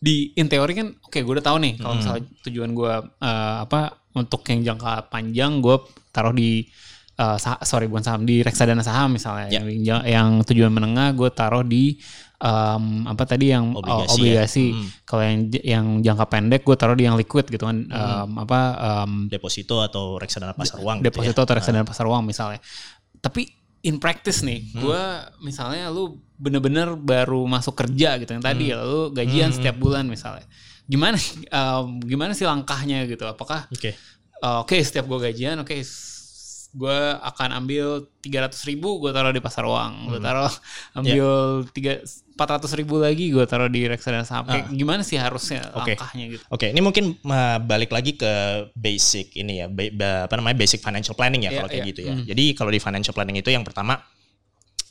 [0.01, 1.99] di in teori kan oke okay, gue udah tahu nih kalau hmm.
[2.01, 5.77] misalnya tujuan gue uh, apa untuk yang jangka panjang gue
[6.09, 6.65] taruh di
[7.19, 9.63] uh, sorry bukan saham di reksadana saham misalnya yeah.
[9.65, 11.99] yang yang tujuan menengah gue taruh di
[12.41, 14.65] um, apa tadi yang obligasi, uh, obligasi.
[14.65, 14.75] Ya.
[14.75, 14.87] Hmm.
[15.05, 17.93] kalau yang yang jangka pendek gue taruh di yang liquid gitu kan hmm.
[17.93, 21.45] um, apa um, deposito atau reksadana pasar uang deposito gitu ya.
[21.45, 21.89] atau reksadana nah.
[21.89, 22.59] pasar uang misalnya
[23.21, 23.47] tapi
[23.85, 24.81] in practice nih hmm.
[24.81, 25.01] gue
[25.45, 28.73] misalnya lu bener-bener baru masuk kerja gitu yang tadi hmm.
[28.73, 29.57] ya lu gajian hmm.
[29.61, 30.45] setiap bulan misalnya
[30.89, 31.17] gimana
[31.59, 33.93] um, gimana sih langkahnya gitu apakah oke okay.
[34.41, 35.85] uh, oke okay, setiap gue gajian oke okay,
[36.71, 40.07] gue akan ambil tiga ratus ribu gue taruh di pasar uang hmm.
[40.07, 40.53] gue taruh
[40.95, 41.27] ambil
[41.75, 41.99] tiga
[42.31, 44.71] empat ratus ribu lagi gue taruh di reksadana saham uh.
[44.71, 45.99] gimana sih harusnya okay.
[45.99, 46.69] langkahnya gitu oke okay.
[46.71, 48.31] ini mungkin uh, balik lagi ke
[48.71, 51.91] basic ini ya ba, apa namanya basic financial planning ya yeah, kalau kayak yeah.
[51.91, 52.25] gitu ya hmm.
[52.31, 53.99] jadi kalau di financial planning itu yang pertama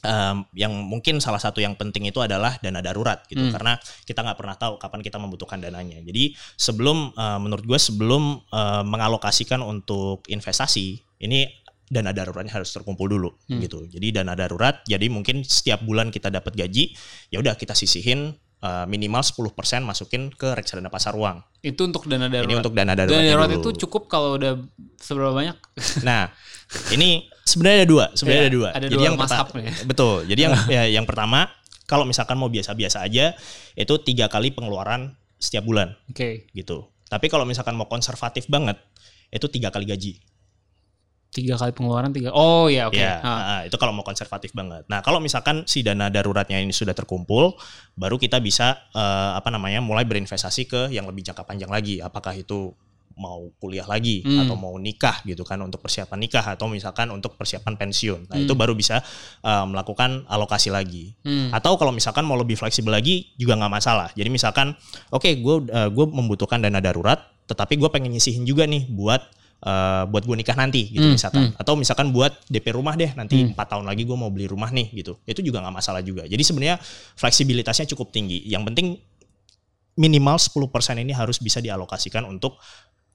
[0.05, 3.53] um, yang mungkin salah satu yang penting itu adalah dana darurat gitu hmm.
[3.57, 3.73] karena
[4.05, 8.85] kita nggak pernah tahu kapan kita membutuhkan dananya jadi sebelum uh, menurut gue sebelum uh,
[8.85, 11.45] mengalokasikan untuk investasi ini
[11.91, 13.61] dana daruratnya harus terkumpul dulu hmm.
[13.67, 13.83] gitu.
[13.91, 16.95] Jadi dana darurat jadi mungkin setiap bulan kita dapat gaji,
[17.35, 19.51] ya udah kita sisihin uh, minimal 10%
[19.83, 21.43] masukin ke reksadana pasar uang.
[21.67, 22.47] Itu untuk dana darurat.
[22.47, 23.19] Ini untuk dana darurat.
[23.19, 24.55] Dana darurat itu cukup kalau udah
[25.03, 25.57] seberapa banyak?
[26.07, 26.31] Nah,
[26.95, 28.69] ini sebenarnya ada dua, sebenarnya ya, ada dua.
[28.71, 29.73] Ada jadi dua yang pertama, ya.
[29.83, 30.17] betul.
[30.31, 31.51] Jadi yang ya, yang pertama
[31.91, 33.35] kalau misalkan mau biasa-biasa aja
[33.75, 35.99] itu tiga kali pengeluaran setiap bulan.
[36.07, 36.47] Oke.
[36.47, 36.55] Okay.
[36.55, 36.87] Gitu.
[37.11, 38.79] Tapi kalau misalkan mau konservatif banget
[39.35, 40.19] itu tiga kali gaji
[41.31, 43.07] tiga kali pengeluaran tiga oh ya oke okay.
[43.07, 46.93] ya, nah, itu kalau mau konservatif banget nah kalau misalkan si dana daruratnya ini sudah
[46.93, 47.55] terkumpul
[47.95, 52.35] baru kita bisa uh, apa namanya mulai berinvestasi ke yang lebih jangka panjang lagi apakah
[52.35, 52.75] itu
[53.21, 54.49] mau kuliah lagi hmm.
[54.49, 58.45] atau mau nikah gitu kan untuk persiapan nikah atau misalkan untuk persiapan pensiun nah hmm.
[58.49, 59.05] itu baru bisa
[59.45, 61.53] uh, melakukan alokasi lagi hmm.
[61.53, 64.73] atau kalau misalkan mau lebih fleksibel lagi juga nggak masalah jadi misalkan
[65.13, 69.21] oke okay, gue uh, gue membutuhkan dana darurat tetapi gue pengen nyisihin juga nih buat
[69.65, 71.61] uh, buat gue nikah nanti gitu hmm, misalkan hmm.
[71.61, 73.53] atau misalkan buat DP rumah deh nanti hmm.
[73.55, 73.73] empat hmm.
[73.77, 76.77] tahun lagi gue mau beli rumah nih gitu itu juga nggak masalah juga jadi sebenarnya
[77.17, 78.97] fleksibilitasnya cukup tinggi yang penting
[80.01, 82.57] minimal 10% ini harus bisa dialokasikan untuk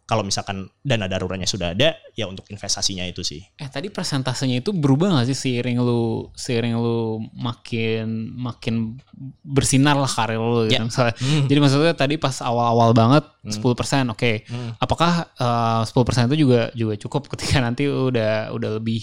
[0.06, 3.42] kalau misalkan dana daruratnya sudah ada ya untuk investasinya itu sih.
[3.58, 9.02] Eh tadi persentasenya itu berubah gak sih seiring lu seiring lu makin makin
[9.42, 10.86] bersinar lah karir lu gitu yeah.
[10.86, 11.18] misalnya.
[11.18, 11.50] Hmm.
[11.50, 13.58] Jadi maksudnya tadi pas awal-awal banget hmm.
[13.58, 13.82] 10% oke.
[14.14, 14.46] Okay.
[14.46, 14.78] Hmm.
[14.78, 19.02] Apakah uh, 10% itu juga juga cukup ketika nanti udah udah lebih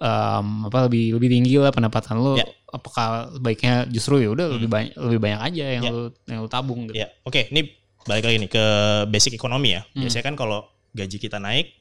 [0.00, 2.48] um, apa lebih lebih tinggi lah pendapatan lu yeah.
[2.72, 4.54] apakah baiknya justru ya udah hmm.
[4.56, 5.92] lebih banyak lebih banyak aja yang yeah.
[5.92, 6.96] lu yang lu tabung gitu.
[6.96, 7.12] Yeah.
[7.28, 7.44] Oke, okay.
[7.52, 8.64] ini balik lagi nih ke
[9.08, 9.82] basic ekonomi ya.
[9.82, 10.04] Hmm.
[10.04, 11.74] Biasanya kan kalau gaji kita naik,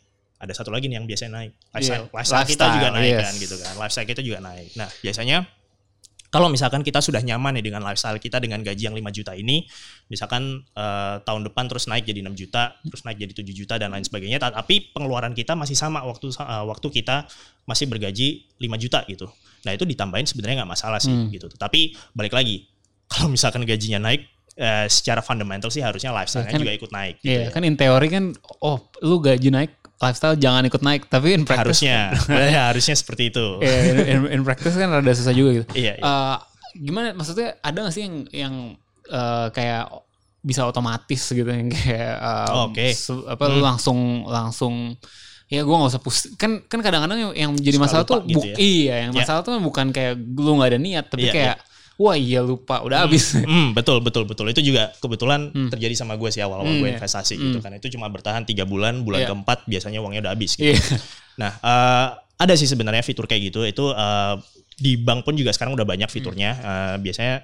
[0.43, 1.51] ada satu lagi nih yang biasanya naik.
[1.71, 2.15] Lifestyle, yeah.
[2.15, 3.23] lifestyle, lifestyle kita juga naik yes.
[3.23, 3.73] kan gitu kan.
[3.79, 4.69] Lifestyle kita juga naik.
[4.75, 5.37] Nah, biasanya
[6.33, 9.69] kalau misalkan kita sudah nyaman nih dengan lifestyle kita dengan gaji yang 5 juta ini,
[10.09, 13.93] misalkan uh, tahun depan terus naik jadi 6 juta, terus naik jadi 7 juta dan
[13.93, 17.29] lain sebagainya, tapi pengeluaran kita masih sama waktu uh, waktu kita
[17.69, 19.29] masih bergaji 5 juta gitu.
[19.61, 21.37] Nah, itu ditambahin sebenarnya nggak masalah sih hmm.
[21.37, 21.53] gitu.
[21.53, 22.65] Tapi balik lagi,
[23.13, 27.15] kalau misalkan gajinya naik, uh, secara fundamental sih harusnya lifestyle-nya kan, juga ikut naik.
[27.21, 27.49] Gitu iya, ya.
[27.53, 28.25] kan in teori kan,
[28.61, 32.13] oh lu gaji naik, lifestyle jangan ikut naik, tapi in practice harusnya,
[32.55, 33.45] ya harusnya seperti itu.
[33.61, 35.65] Iya, in, in, in practice kan rada susah juga gitu.
[35.73, 35.93] Iya.
[35.97, 36.03] iya.
[36.03, 36.37] Uh,
[36.77, 37.13] gimana?
[37.17, 38.53] Maksudnya ada gak sih yang yang
[39.09, 39.89] uh, kayak
[40.43, 42.91] bisa otomatis gitu yang kayak um, oke okay.
[43.31, 43.63] apa hmm.
[43.63, 44.99] langsung langsung
[45.47, 48.55] ya gue nggak usah pusing kan kan kadang-kadang yang, yang jadi masalah tuh gitu ya?
[48.59, 49.23] iya yang yeah.
[49.23, 52.81] masalah tuh bukan kayak lu nggak ada niat tapi yeah, kayak yeah wah iya lupa
[52.81, 53.23] udah hmm, habis.
[53.37, 55.69] Hmm, betul betul betul itu juga kebetulan hmm.
[55.69, 57.49] terjadi sama gue sih awal-awal hmm, gue investasi gitu hmm.
[57.53, 59.29] gitu kan itu cuma bertahan tiga bulan bulan yeah.
[59.29, 60.73] keempat biasanya uangnya udah habis gitu.
[60.73, 60.99] Yeah.
[61.33, 64.35] Nah uh, ada sih sebenarnya fitur kayak gitu itu uh,
[64.73, 66.65] di bank pun juga sekarang udah banyak fiturnya hmm.
[66.65, 67.35] uh, biasanya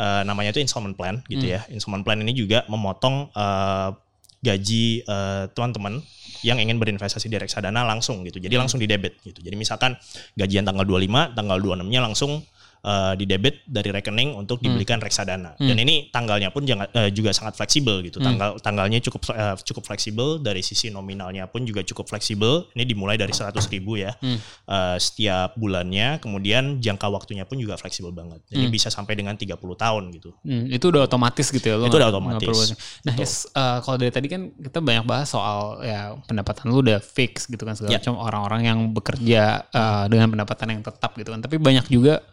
[0.00, 1.54] uh, namanya itu installment plan gitu hmm.
[1.54, 3.92] ya installment plan ini juga memotong uh,
[4.38, 5.98] gaji uh, teman-teman
[6.46, 8.38] yang ingin berinvestasi di reksadana langsung gitu.
[8.38, 8.62] Jadi hmm.
[8.62, 9.42] langsung di debit gitu.
[9.42, 9.98] Jadi misalkan
[10.38, 12.46] gajian tanggal 25, tanggal 26-nya langsung
[12.88, 14.64] uh, di debit dari rekening untuk hmm.
[14.64, 15.04] dibelikan hmm.
[15.04, 15.52] reksadana.
[15.60, 15.68] Hmm.
[15.68, 18.18] Dan ini tanggalnya pun jangan, uh, juga sangat fleksibel gitu.
[18.18, 18.32] Hmm.
[18.32, 22.72] Tanggal tanggalnya cukup uh, cukup fleksibel dari sisi nominalnya pun juga cukup fleksibel.
[22.72, 24.38] Ini dimulai dari 100 ribu ya hmm.
[24.64, 26.18] uh, setiap bulannya.
[26.24, 28.40] Kemudian jangka waktunya pun juga fleksibel banget.
[28.48, 28.72] Jadi hmm.
[28.72, 30.30] bisa sampai dengan 30 tahun gitu.
[30.42, 30.72] Hmm.
[30.72, 31.76] Itu udah otomatis gitu ya?
[31.76, 32.72] Lo itu udah otomatis.
[33.04, 37.02] Nah, yes, uh, kalau dari tadi kan kita banyak bahas soal ya pendapatan lu udah
[37.02, 38.00] fix gitu kan segala yeah.
[38.00, 41.40] macam orang-orang yang bekerja uh, dengan pendapatan yang tetap gitu kan.
[41.44, 42.24] Tapi banyak juga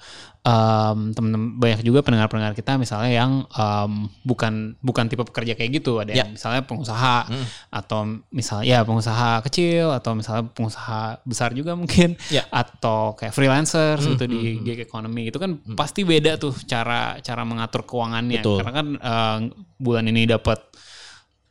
[0.46, 6.00] um, temen-temen banyak juga pendengar-pendengar kita misalnya yang um, bukan bukan tipe pekerja kayak gitu
[6.00, 6.36] ada yang ya.
[6.38, 7.46] misalnya pengusaha hmm.
[7.74, 12.46] atau misalnya ya pengusaha kecil atau misalnya pengusaha besar juga mungkin ya.
[12.54, 14.62] atau kayak freelancer hmm, gitu hmm, di hmm.
[14.64, 15.76] gig economy itu kan hmm.
[15.76, 18.58] pasti beda tuh cara cara mengatur keuangannya Betul.
[18.62, 19.38] karena kan uh,
[19.82, 20.62] bulan ini dapat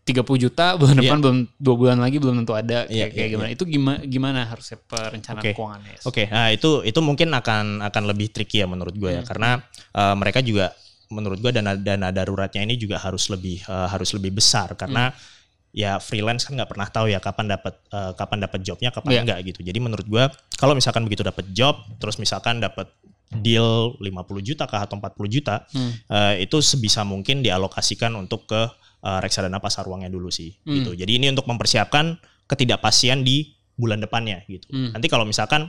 [0.04, 1.08] 30 juta bulan yeah.
[1.08, 3.56] depan belum dua bulan lagi belum tentu ada yeah, kayak, yeah, gimana yeah.
[3.56, 5.52] itu gimana gimana harusnya perencanaan okay.
[5.56, 6.26] keuangannya oke okay.
[6.28, 9.28] nah itu itu mungkin akan akan lebih tricky ya menurut gue ya hmm.
[9.32, 9.64] karena
[9.96, 10.76] uh, mereka juga
[11.08, 15.72] menurut gue dana dana daruratnya ini juga harus lebih uh, harus lebih besar karena hmm.
[15.72, 19.22] ya freelance kan nggak pernah tahu ya kapan dapat uh, kapan dapat jobnya kapan yeah.
[19.24, 20.24] enggak gitu jadi menurut gue
[20.60, 22.92] kalau misalkan begitu dapat job terus misalkan dapat
[23.40, 24.04] deal 50
[24.44, 25.92] juta kah atau 40 juta hmm.
[26.12, 28.68] uh, itu sebisa mungkin dialokasikan untuk ke
[29.04, 30.74] uh, reksadana pasar uangnya dulu sih hmm.
[30.80, 30.90] gitu.
[30.96, 32.16] Jadi ini untuk mempersiapkan
[32.48, 34.66] ketidakpastian di bulan depannya gitu.
[34.72, 34.96] Hmm.
[34.96, 35.68] Nanti kalau misalkan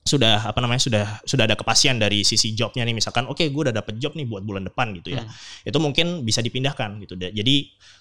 [0.00, 3.68] sudah apa namanya sudah sudah ada kepastian dari sisi jobnya nih misalkan oke okay, gue
[3.68, 5.68] udah dapet job nih buat bulan depan gitu ya hmm.
[5.68, 7.56] itu mungkin bisa dipindahkan gitu jadi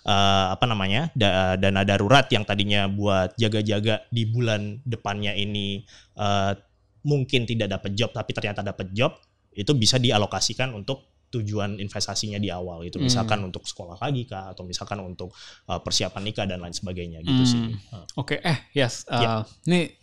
[0.07, 5.83] uh, apa namanya da, dana darurat yang tadinya buat jaga-jaga di bulan depannya ini
[6.15, 6.55] uh,
[7.03, 9.19] mungkin tidak dapat job tapi ternyata dapat job
[9.51, 13.47] itu bisa dialokasikan untuk tujuan investasinya di awal gitu misalkan hmm.
[13.53, 15.29] untuk sekolah lagi kah atau misalkan untuk
[15.69, 17.49] uh, persiapan nikah dan lain sebagainya gitu hmm.
[17.49, 17.61] sih.
[17.93, 18.05] Uh.
[18.17, 18.39] Oke, okay.
[18.41, 19.41] eh yes, uh, yeah.
[19.69, 19.93] ini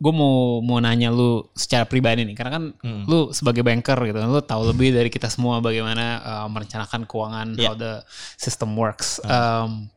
[0.00, 3.04] gue mau mau nanya lu secara pribadi nih karena kan hmm.
[3.04, 7.68] lu sebagai banker gitu lu tahu lebih dari kita semua bagaimana uh, merencanakan keuangan yeah.
[7.68, 8.00] how the
[8.40, 9.20] system works.
[9.28, 9.92] Um,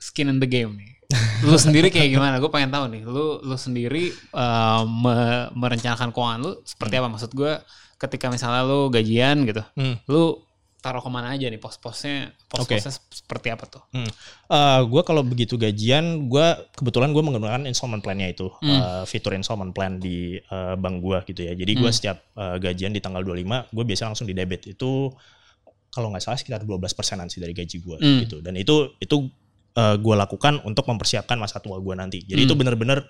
[0.00, 0.92] skin in the game nih.
[1.44, 2.40] lu sendiri kayak gimana?
[2.40, 3.04] Gue pengen tahu nih.
[3.04, 7.00] Lu lu sendiri uh, me merencanakan keuangan lu seperti hmm.
[7.04, 7.08] apa?
[7.12, 7.52] Maksud gue
[7.96, 10.04] ketika misalnya lu gajian gitu, hmm.
[10.10, 10.44] lu
[10.84, 13.08] taruh ke mana aja nih pos-posnya pos-posnya okay.
[13.08, 13.80] seperti apa tuh?
[13.96, 14.04] Hmm.
[14.04, 14.12] Uh,
[14.52, 18.68] eh, gue kalau begitu gajian, gue kebetulan gue menggunakan installment plan-nya itu hmm.
[18.68, 21.56] uh, fitur installment plan di uh, bank gue gitu ya.
[21.56, 21.96] Jadi gue hmm.
[21.96, 25.08] setiap uh, gajian di tanggal 25 gue biasa langsung di debit itu
[25.88, 28.20] kalau nggak salah sekitar 12 persenan sih dari gaji gue hmm.
[28.28, 28.36] gitu.
[28.44, 29.24] Dan itu itu
[29.80, 32.20] uh, gue lakukan untuk mempersiapkan masa tua gue nanti.
[32.28, 32.48] Jadi hmm.
[32.52, 33.08] itu bener-bener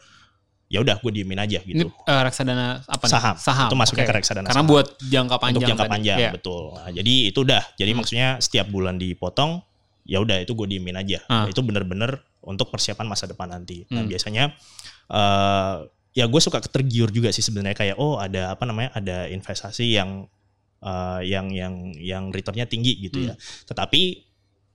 [0.69, 1.77] ya udah gue diemin aja gitu.
[1.77, 3.05] Ini uh, reksadana apa?
[3.07, 3.37] Saham.
[3.37, 3.69] Saham.
[3.69, 4.13] Itu masuknya okay.
[4.13, 4.47] ke reksadana.
[4.49, 4.73] Karena saham.
[4.73, 5.57] buat jangka panjang.
[5.61, 5.93] Untuk jangka tadi.
[5.93, 6.33] panjang yeah.
[6.33, 6.63] betul.
[6.75, 7.63] Nah, jadi itu udah.
[7.77, 7.99] Jadi hmm.
[8.01, 9.61] maksudnya setiap bulan dipotong,
[10.09, 11.19] ya udah itu gue diemin aja.
[11.29, 11.45] Ah.
[11.47, 13.85] Itu bener-bener untuk persiapan masa depan nanti.
[13.89, 13.97] Nah, hmm.
[13.97, 14.45] Nah biasanya
[15.13, 15.77] uh,
[16.17, 20.31] ya gue suka tergiur juga sih sebenarnya kayak oh ada apa namanya ada investasi yang
[20.81, 23.37] uh, yang yang yang returnnya tinggi gitu ya.
[23.37, 23.41] hmm.
[23.41, 23.69] ya.
[23.69, 24.03] Tetapi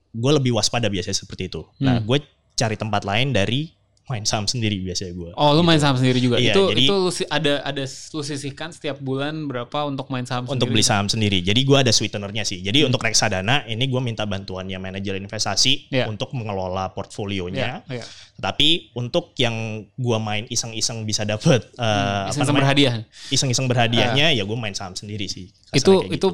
[0.10, 1.66] gue lebih waspada biasanya seperti itu.
[1.82, 1.98] Nah, hmm.
[1.98, 2.18] Nah gue
[2.60, 3.79] cari tempat lain dari
[4.10, 5.32] main saham sendiri biasanya gue.
[5.38, 5.70] Oh, lu gitu.
[5.70, 6.42] main saham sendiri juga.
[6.42, 10.50] Iya, itu jadi, itu lu ada ada lu sisihkan setiap bulan berapa untuk main saham
[10.50, 11.46] Untuk beli saham sendiri.
[11.46, 12.66] Jadi gue ada sweetenernya sih.
[12.66, 12.90] Jadi hmm.
[12.90, 16.10] untuk reksadana ini gue minta bantuannya manajer investasi yeah.
[16.10, 17.86] untuk mengelola portfolionya.
[17.86, 18.08] Yeah, yeah.
[18.42, 22.94] Tapi untuk yang gue main iseng-iseng bisa dapet uh, iseng-iseng berhadiah.
[23.30, 24.38] Iseng-iseng berhadiahnya uh.
[24.42, 25.54] ya gue main saham sendiri sih.
[25.70, 26.28] Itu itu gitu.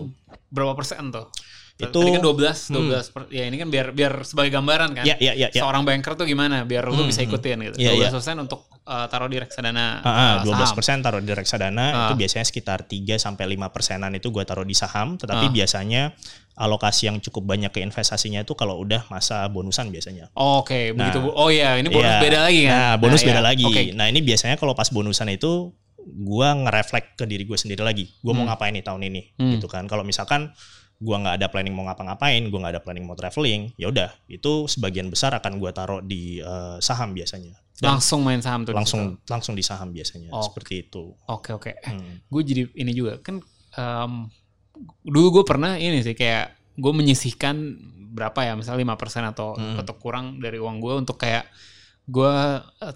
[0.48, 1.28] berapa persen tuh?
[1.76, 3.04] Itu Tadi kan 12 12 hmm.
[3.12, 5.04] per, ya ini kan biar biar sebagai gambaran kan.
[5.04, 5.60] Ya, ya, ya, ya.
[5.60, 7.76] Seorang banker tuh gimana biar hmm, lu bisa ikutin gitu.
[7.84, 8.32] Ya, 12% ya.
[8.40, 11.00] untuk uh, taruh di reksadana uh, uh, 12% saham.
[11.04, 12.00] taruh di reksadana uh.
[12.08, 15.54] itu biasanya sekitar 3 sampai 5 persenan itu gua taruh di saham, tetapi uh.
[15.54, 16.16] biasanya
[16.56, 20.32] alokasi yang cukup banyak ke investasinya itu kalau udah masa bonusan biasanya.
[20.32, 20.84] Oh, Oke, okay.
[20.96, 21.20] nah, begitu.
[21.28, 22.72] Oh iya, ini bonus ya, beda lagi kan.
[22.72, 23.46] Nah, bonus nah, beda ya.
[23.52, 23.66] lagi.
[23.68, 23.86] Okay.
[23.92, 28.08] Nah, ini biasanya kalau pas bonusan itu gua ngereflek ke diri gue sendiri lagi.
[28.24, 28.40] Gua hmm.
[28.40, 29.52] mau ngapain nih tahun ini hmm.
[29.60, 29.84] gitu kan.
[29.92, 30.56] Kalau misalkan
[31.02, 34.68] gua nggak ada planning mau ngapa-ngapain, gua nggak ada planning mau traveling, ya udah itu
[34.72, 37.56] sebagian besar akan gua taruh di uh, saham biasanya.
[37.76, 38.72] Dan langsung main saham tuh.
[38.72, 41.12] Langsung di langsung di saham biasanya oh, seperti itu.
[41.28, 41.76] Oke oke.
[41.76, 42.32] Eh, hmm.
[42.32, 43.44] Gue jadi ini juga kan
[43.76, 44.32] um,
[45.04, 47.56] dulu gue pernah ini sih kayak gue menyisihkan
[48.16, 49.84] berapa ya misalnya lima persen atau hmm.
[49.84, 51.52] atau kurang dari uang gue untuk kayak
[52.08, 52.96] gue uh,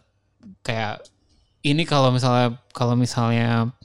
[0.63, 1.03] kayak
[1.67, 3.75] ini kalau misalnya kalau misalnya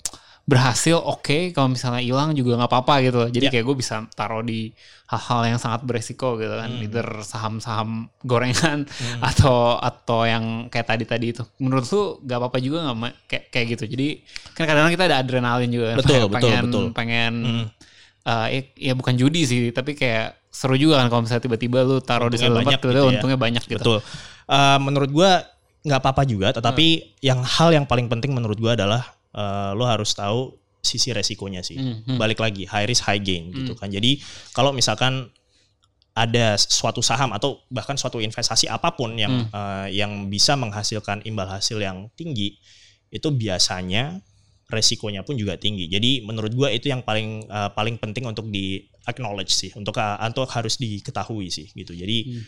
[0.44, 1.42] berhasil oke okay.
[1.56, 3.52] kalau misalnya hilang juga nggak apa-apa gitu jadi yeah.
[3.56, 4.76] kayak gue bisa taruh di
[5.08, 6.84] hal-hal yang sangat beresiko gitu kan hmm.
[6.84, 9.20] either saham-saham gorengan hmm.
[9.32, 13.84] atau atau yang kayak tadi-tadi itu menurut lu nggak apa-apa juga nggak kayak kayak gitu
[13.96, 14.08] jadi
[14.52, 16.84] kan kadang-kadang kita ada adrenalin juga betul, pengen betul, pengen, betul.
[16.92, 17.64] pengen hmm.
[18.28, 22.04] uh, ya, ya bukan judi sih tapi kayak seru juga kan kalau misalnya tiba-tiba lu
[22.04, 23.08] taruh di satu tempat gitu ya.
[23.16, 23.98] untungnya banyak gitu betul
[24.52, 25.30] uh, menurut gue
[25.88, 27.08] nggak apa-apa juga tetapi hmm.
[27.24, 31.80] yang hal yang paling penting menurut gue adalah uh, lo harus tahu sisi resikonya sih.
[31.80, 32.18] Mm hmm.
[32.20, 33.56] Balik lagi high risk high gain mm.
[33.64, 33.88] gitu kan.
[33.88, 34.20] Jadi
[34.52, 35.32] kalau misalkan
[36.14, 39.50] ada suatu saham atau bahkan suatu investasi apa pun yang mm.
[39.50, 42.60] uh, yang bisa menghasilkan imbal hasil yang tinggi
[43.10, 44.22] itu biasanya
[44.70, 45.90] resikonya pun juga tinggi.
[45.90, 50.20] Jadi menurut gua itu yang paling uh, paling penting untuk di acknowledge sih, untuk uh,
[50.20, 51.96] untuk harus diketahui sih gitu.
[51.96, 52.42] Jadi mm.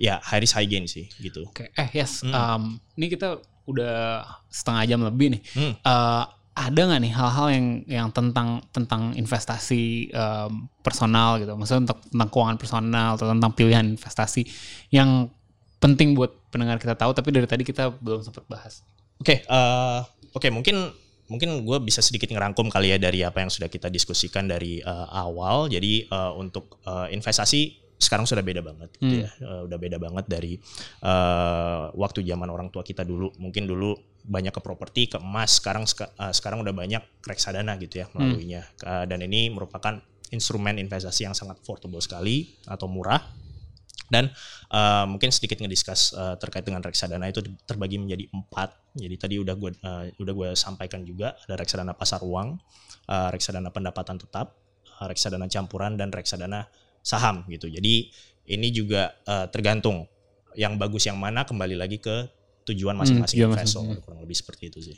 [0.00, 1.46] ya high risk high gain sih gitu.
[1.46, 1.78] Oke, okay.
[1.78, 2.32] eh yes, mm.
[2.32, 5.42] um, ini kita udah setengah jam lebih nih.
[5.54, 5.74] Hmm.
[5.82, 11.98] Uh, ada nggak nih hal-hal yang yang tentang tentang investasi um, personal gitu, maksudnya untuk
[12.12, 14.44] tentang keuangan personal atau tentang pilihan investasi
[14.92, 15.32] yang
[15.80, 18.84] penting buat pendengar kita tahu, tapi dari tadi kita belum sempat bahas.
[19.16, 20.04] Oke, okay, uh,
[20.36, 20.92] oke okay, mungkin
[21.32, 25.08] mungkin gue bisa sedikit ngerangkum kali ya dari apa yang sudah kita diskusikan dari uh,
[25.08, 25.72] awal.
[25.72, 29.22] Jadi uh, untuk uh, investasi sekarang sudah beda banget gitu hmm.
[29.22, 29.30] ya.
[29.38, 30.58] Uh, udah beda banget dari
[31.06, 33.30] uh, waktu zaman orang tua kita dulu.
[33.38, 33.94] Mungkin dulu
[34.26, 38.66] banyak ke properti, ke emas, sekarang uh, sekarang udah banyak reksadana gitu ya melaluinya.
[38.82, 38.86] Hmm.
[38.90, 40.02] Uh, dan ini merupakan
[40.34, 43.22] instrumen investasi yang sangat affordable sekali atau murah.
[44.12, 44.28] Dan
[44.68, 48.76] uh, mungkin sedikit ngediskus uh, terkait dengan reksadana itu terbagi menjadi empat.
[48.92, 52.60] Jadi tadi udah gue uh, udah gue sampaikan juga ada reksadana pasar uang,
[53.08, 54.52] uh, reksadana pendapatan tetap,
[55.00, 56.68] uh, reksadana campuran dan reksadana
[57.02, 57.66] saham gitu.
[57.68, 58.08] Jadi
[58.48, 60.06] ini juga uh, tergantung
[60.54, 62.28] yang bagus yang mana kembali lagi ke
[62.62, 64.96] tujuan hmm, masing-masing hmm, investor kurang lebih seperti itu sih.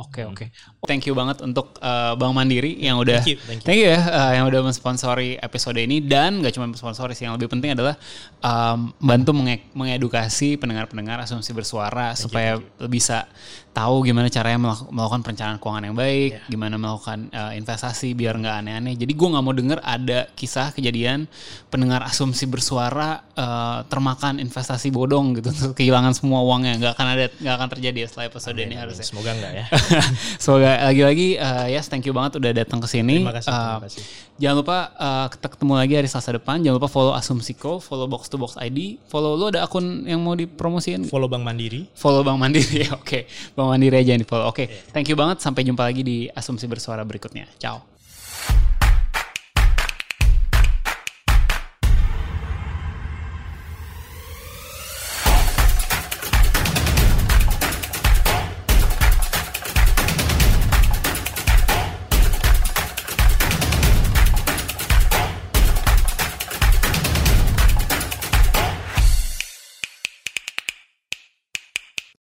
[0.00, 0.36] Oke okay, oke.
[0.48, 0.48] Okay.
[0.88, 3.66] Thank you banget untuk uh, Bang Mandiri yang udah thank you, thank you.
[3.68, 7.36] Thank you ya uh, yang udah mensponsori episode ini dan gak cuma mensponsori sih yang
[7.36, 8.00] lebih penting adalah
[8.40, 13.28] um, bantu menge mengedukasi pendengar-pendengar asumsi bersuara thank supaya you, bisa
[13.72, 16.48] tahu gimana caranya melakukan perencanaan keuangan yang baik, yeah.
[16.48, 18.94] gimana melakukan uh, investasi biar nggak aneh-aneh.
[19.00, 21.24] Jadi gue nggak mau denger ada kisah kejadian
[21.72, 26.76] pendengar asumsi bersuara uh, termakan investasi bodong gitu, kehilangan semua uangnya.
[26.84, 28.82] Nggak akan ada, nggak akan terjadi ya setelah episode amin, ini amin.
[28.84, 29.04] harusnya.
[29.08, 29.64] Semoga nggak ya.
[30.42, 33.22] Semoga lagi-lagi uh, yes, thank you banget udah datang ke sini.
[33.22, 33.50] Terima kasih.
[33.50, 34.02] Uh, terima kasih.
[34.42, 36.56] Jangan lupa uh, kita ketemu lagi hari Selasa depan.
[36.64, 40.34] Jangan lupa follow Asumsiko, follow Box to Box ID, follow lo ada akun yang mau
[40.34, 41.06] dipromosiin?
[41.06, 41.86] Follow Bank Mandiri.
[41.94, 42.88] Follow Bank Mandiri.
[42.96, 42.98] Oke.
[43.02, 43.22] okay.
[43.54, 44.48] Bang Mandiri aja nih follow.
[44.50, 44.90] Oke, okay.
[44.90, 45.38] thank you banget.
[45.44, 47.46] Sampai jumpa lagi di Asumsi Bersuara berikutnya.
[47.60, 47.91] Ciao.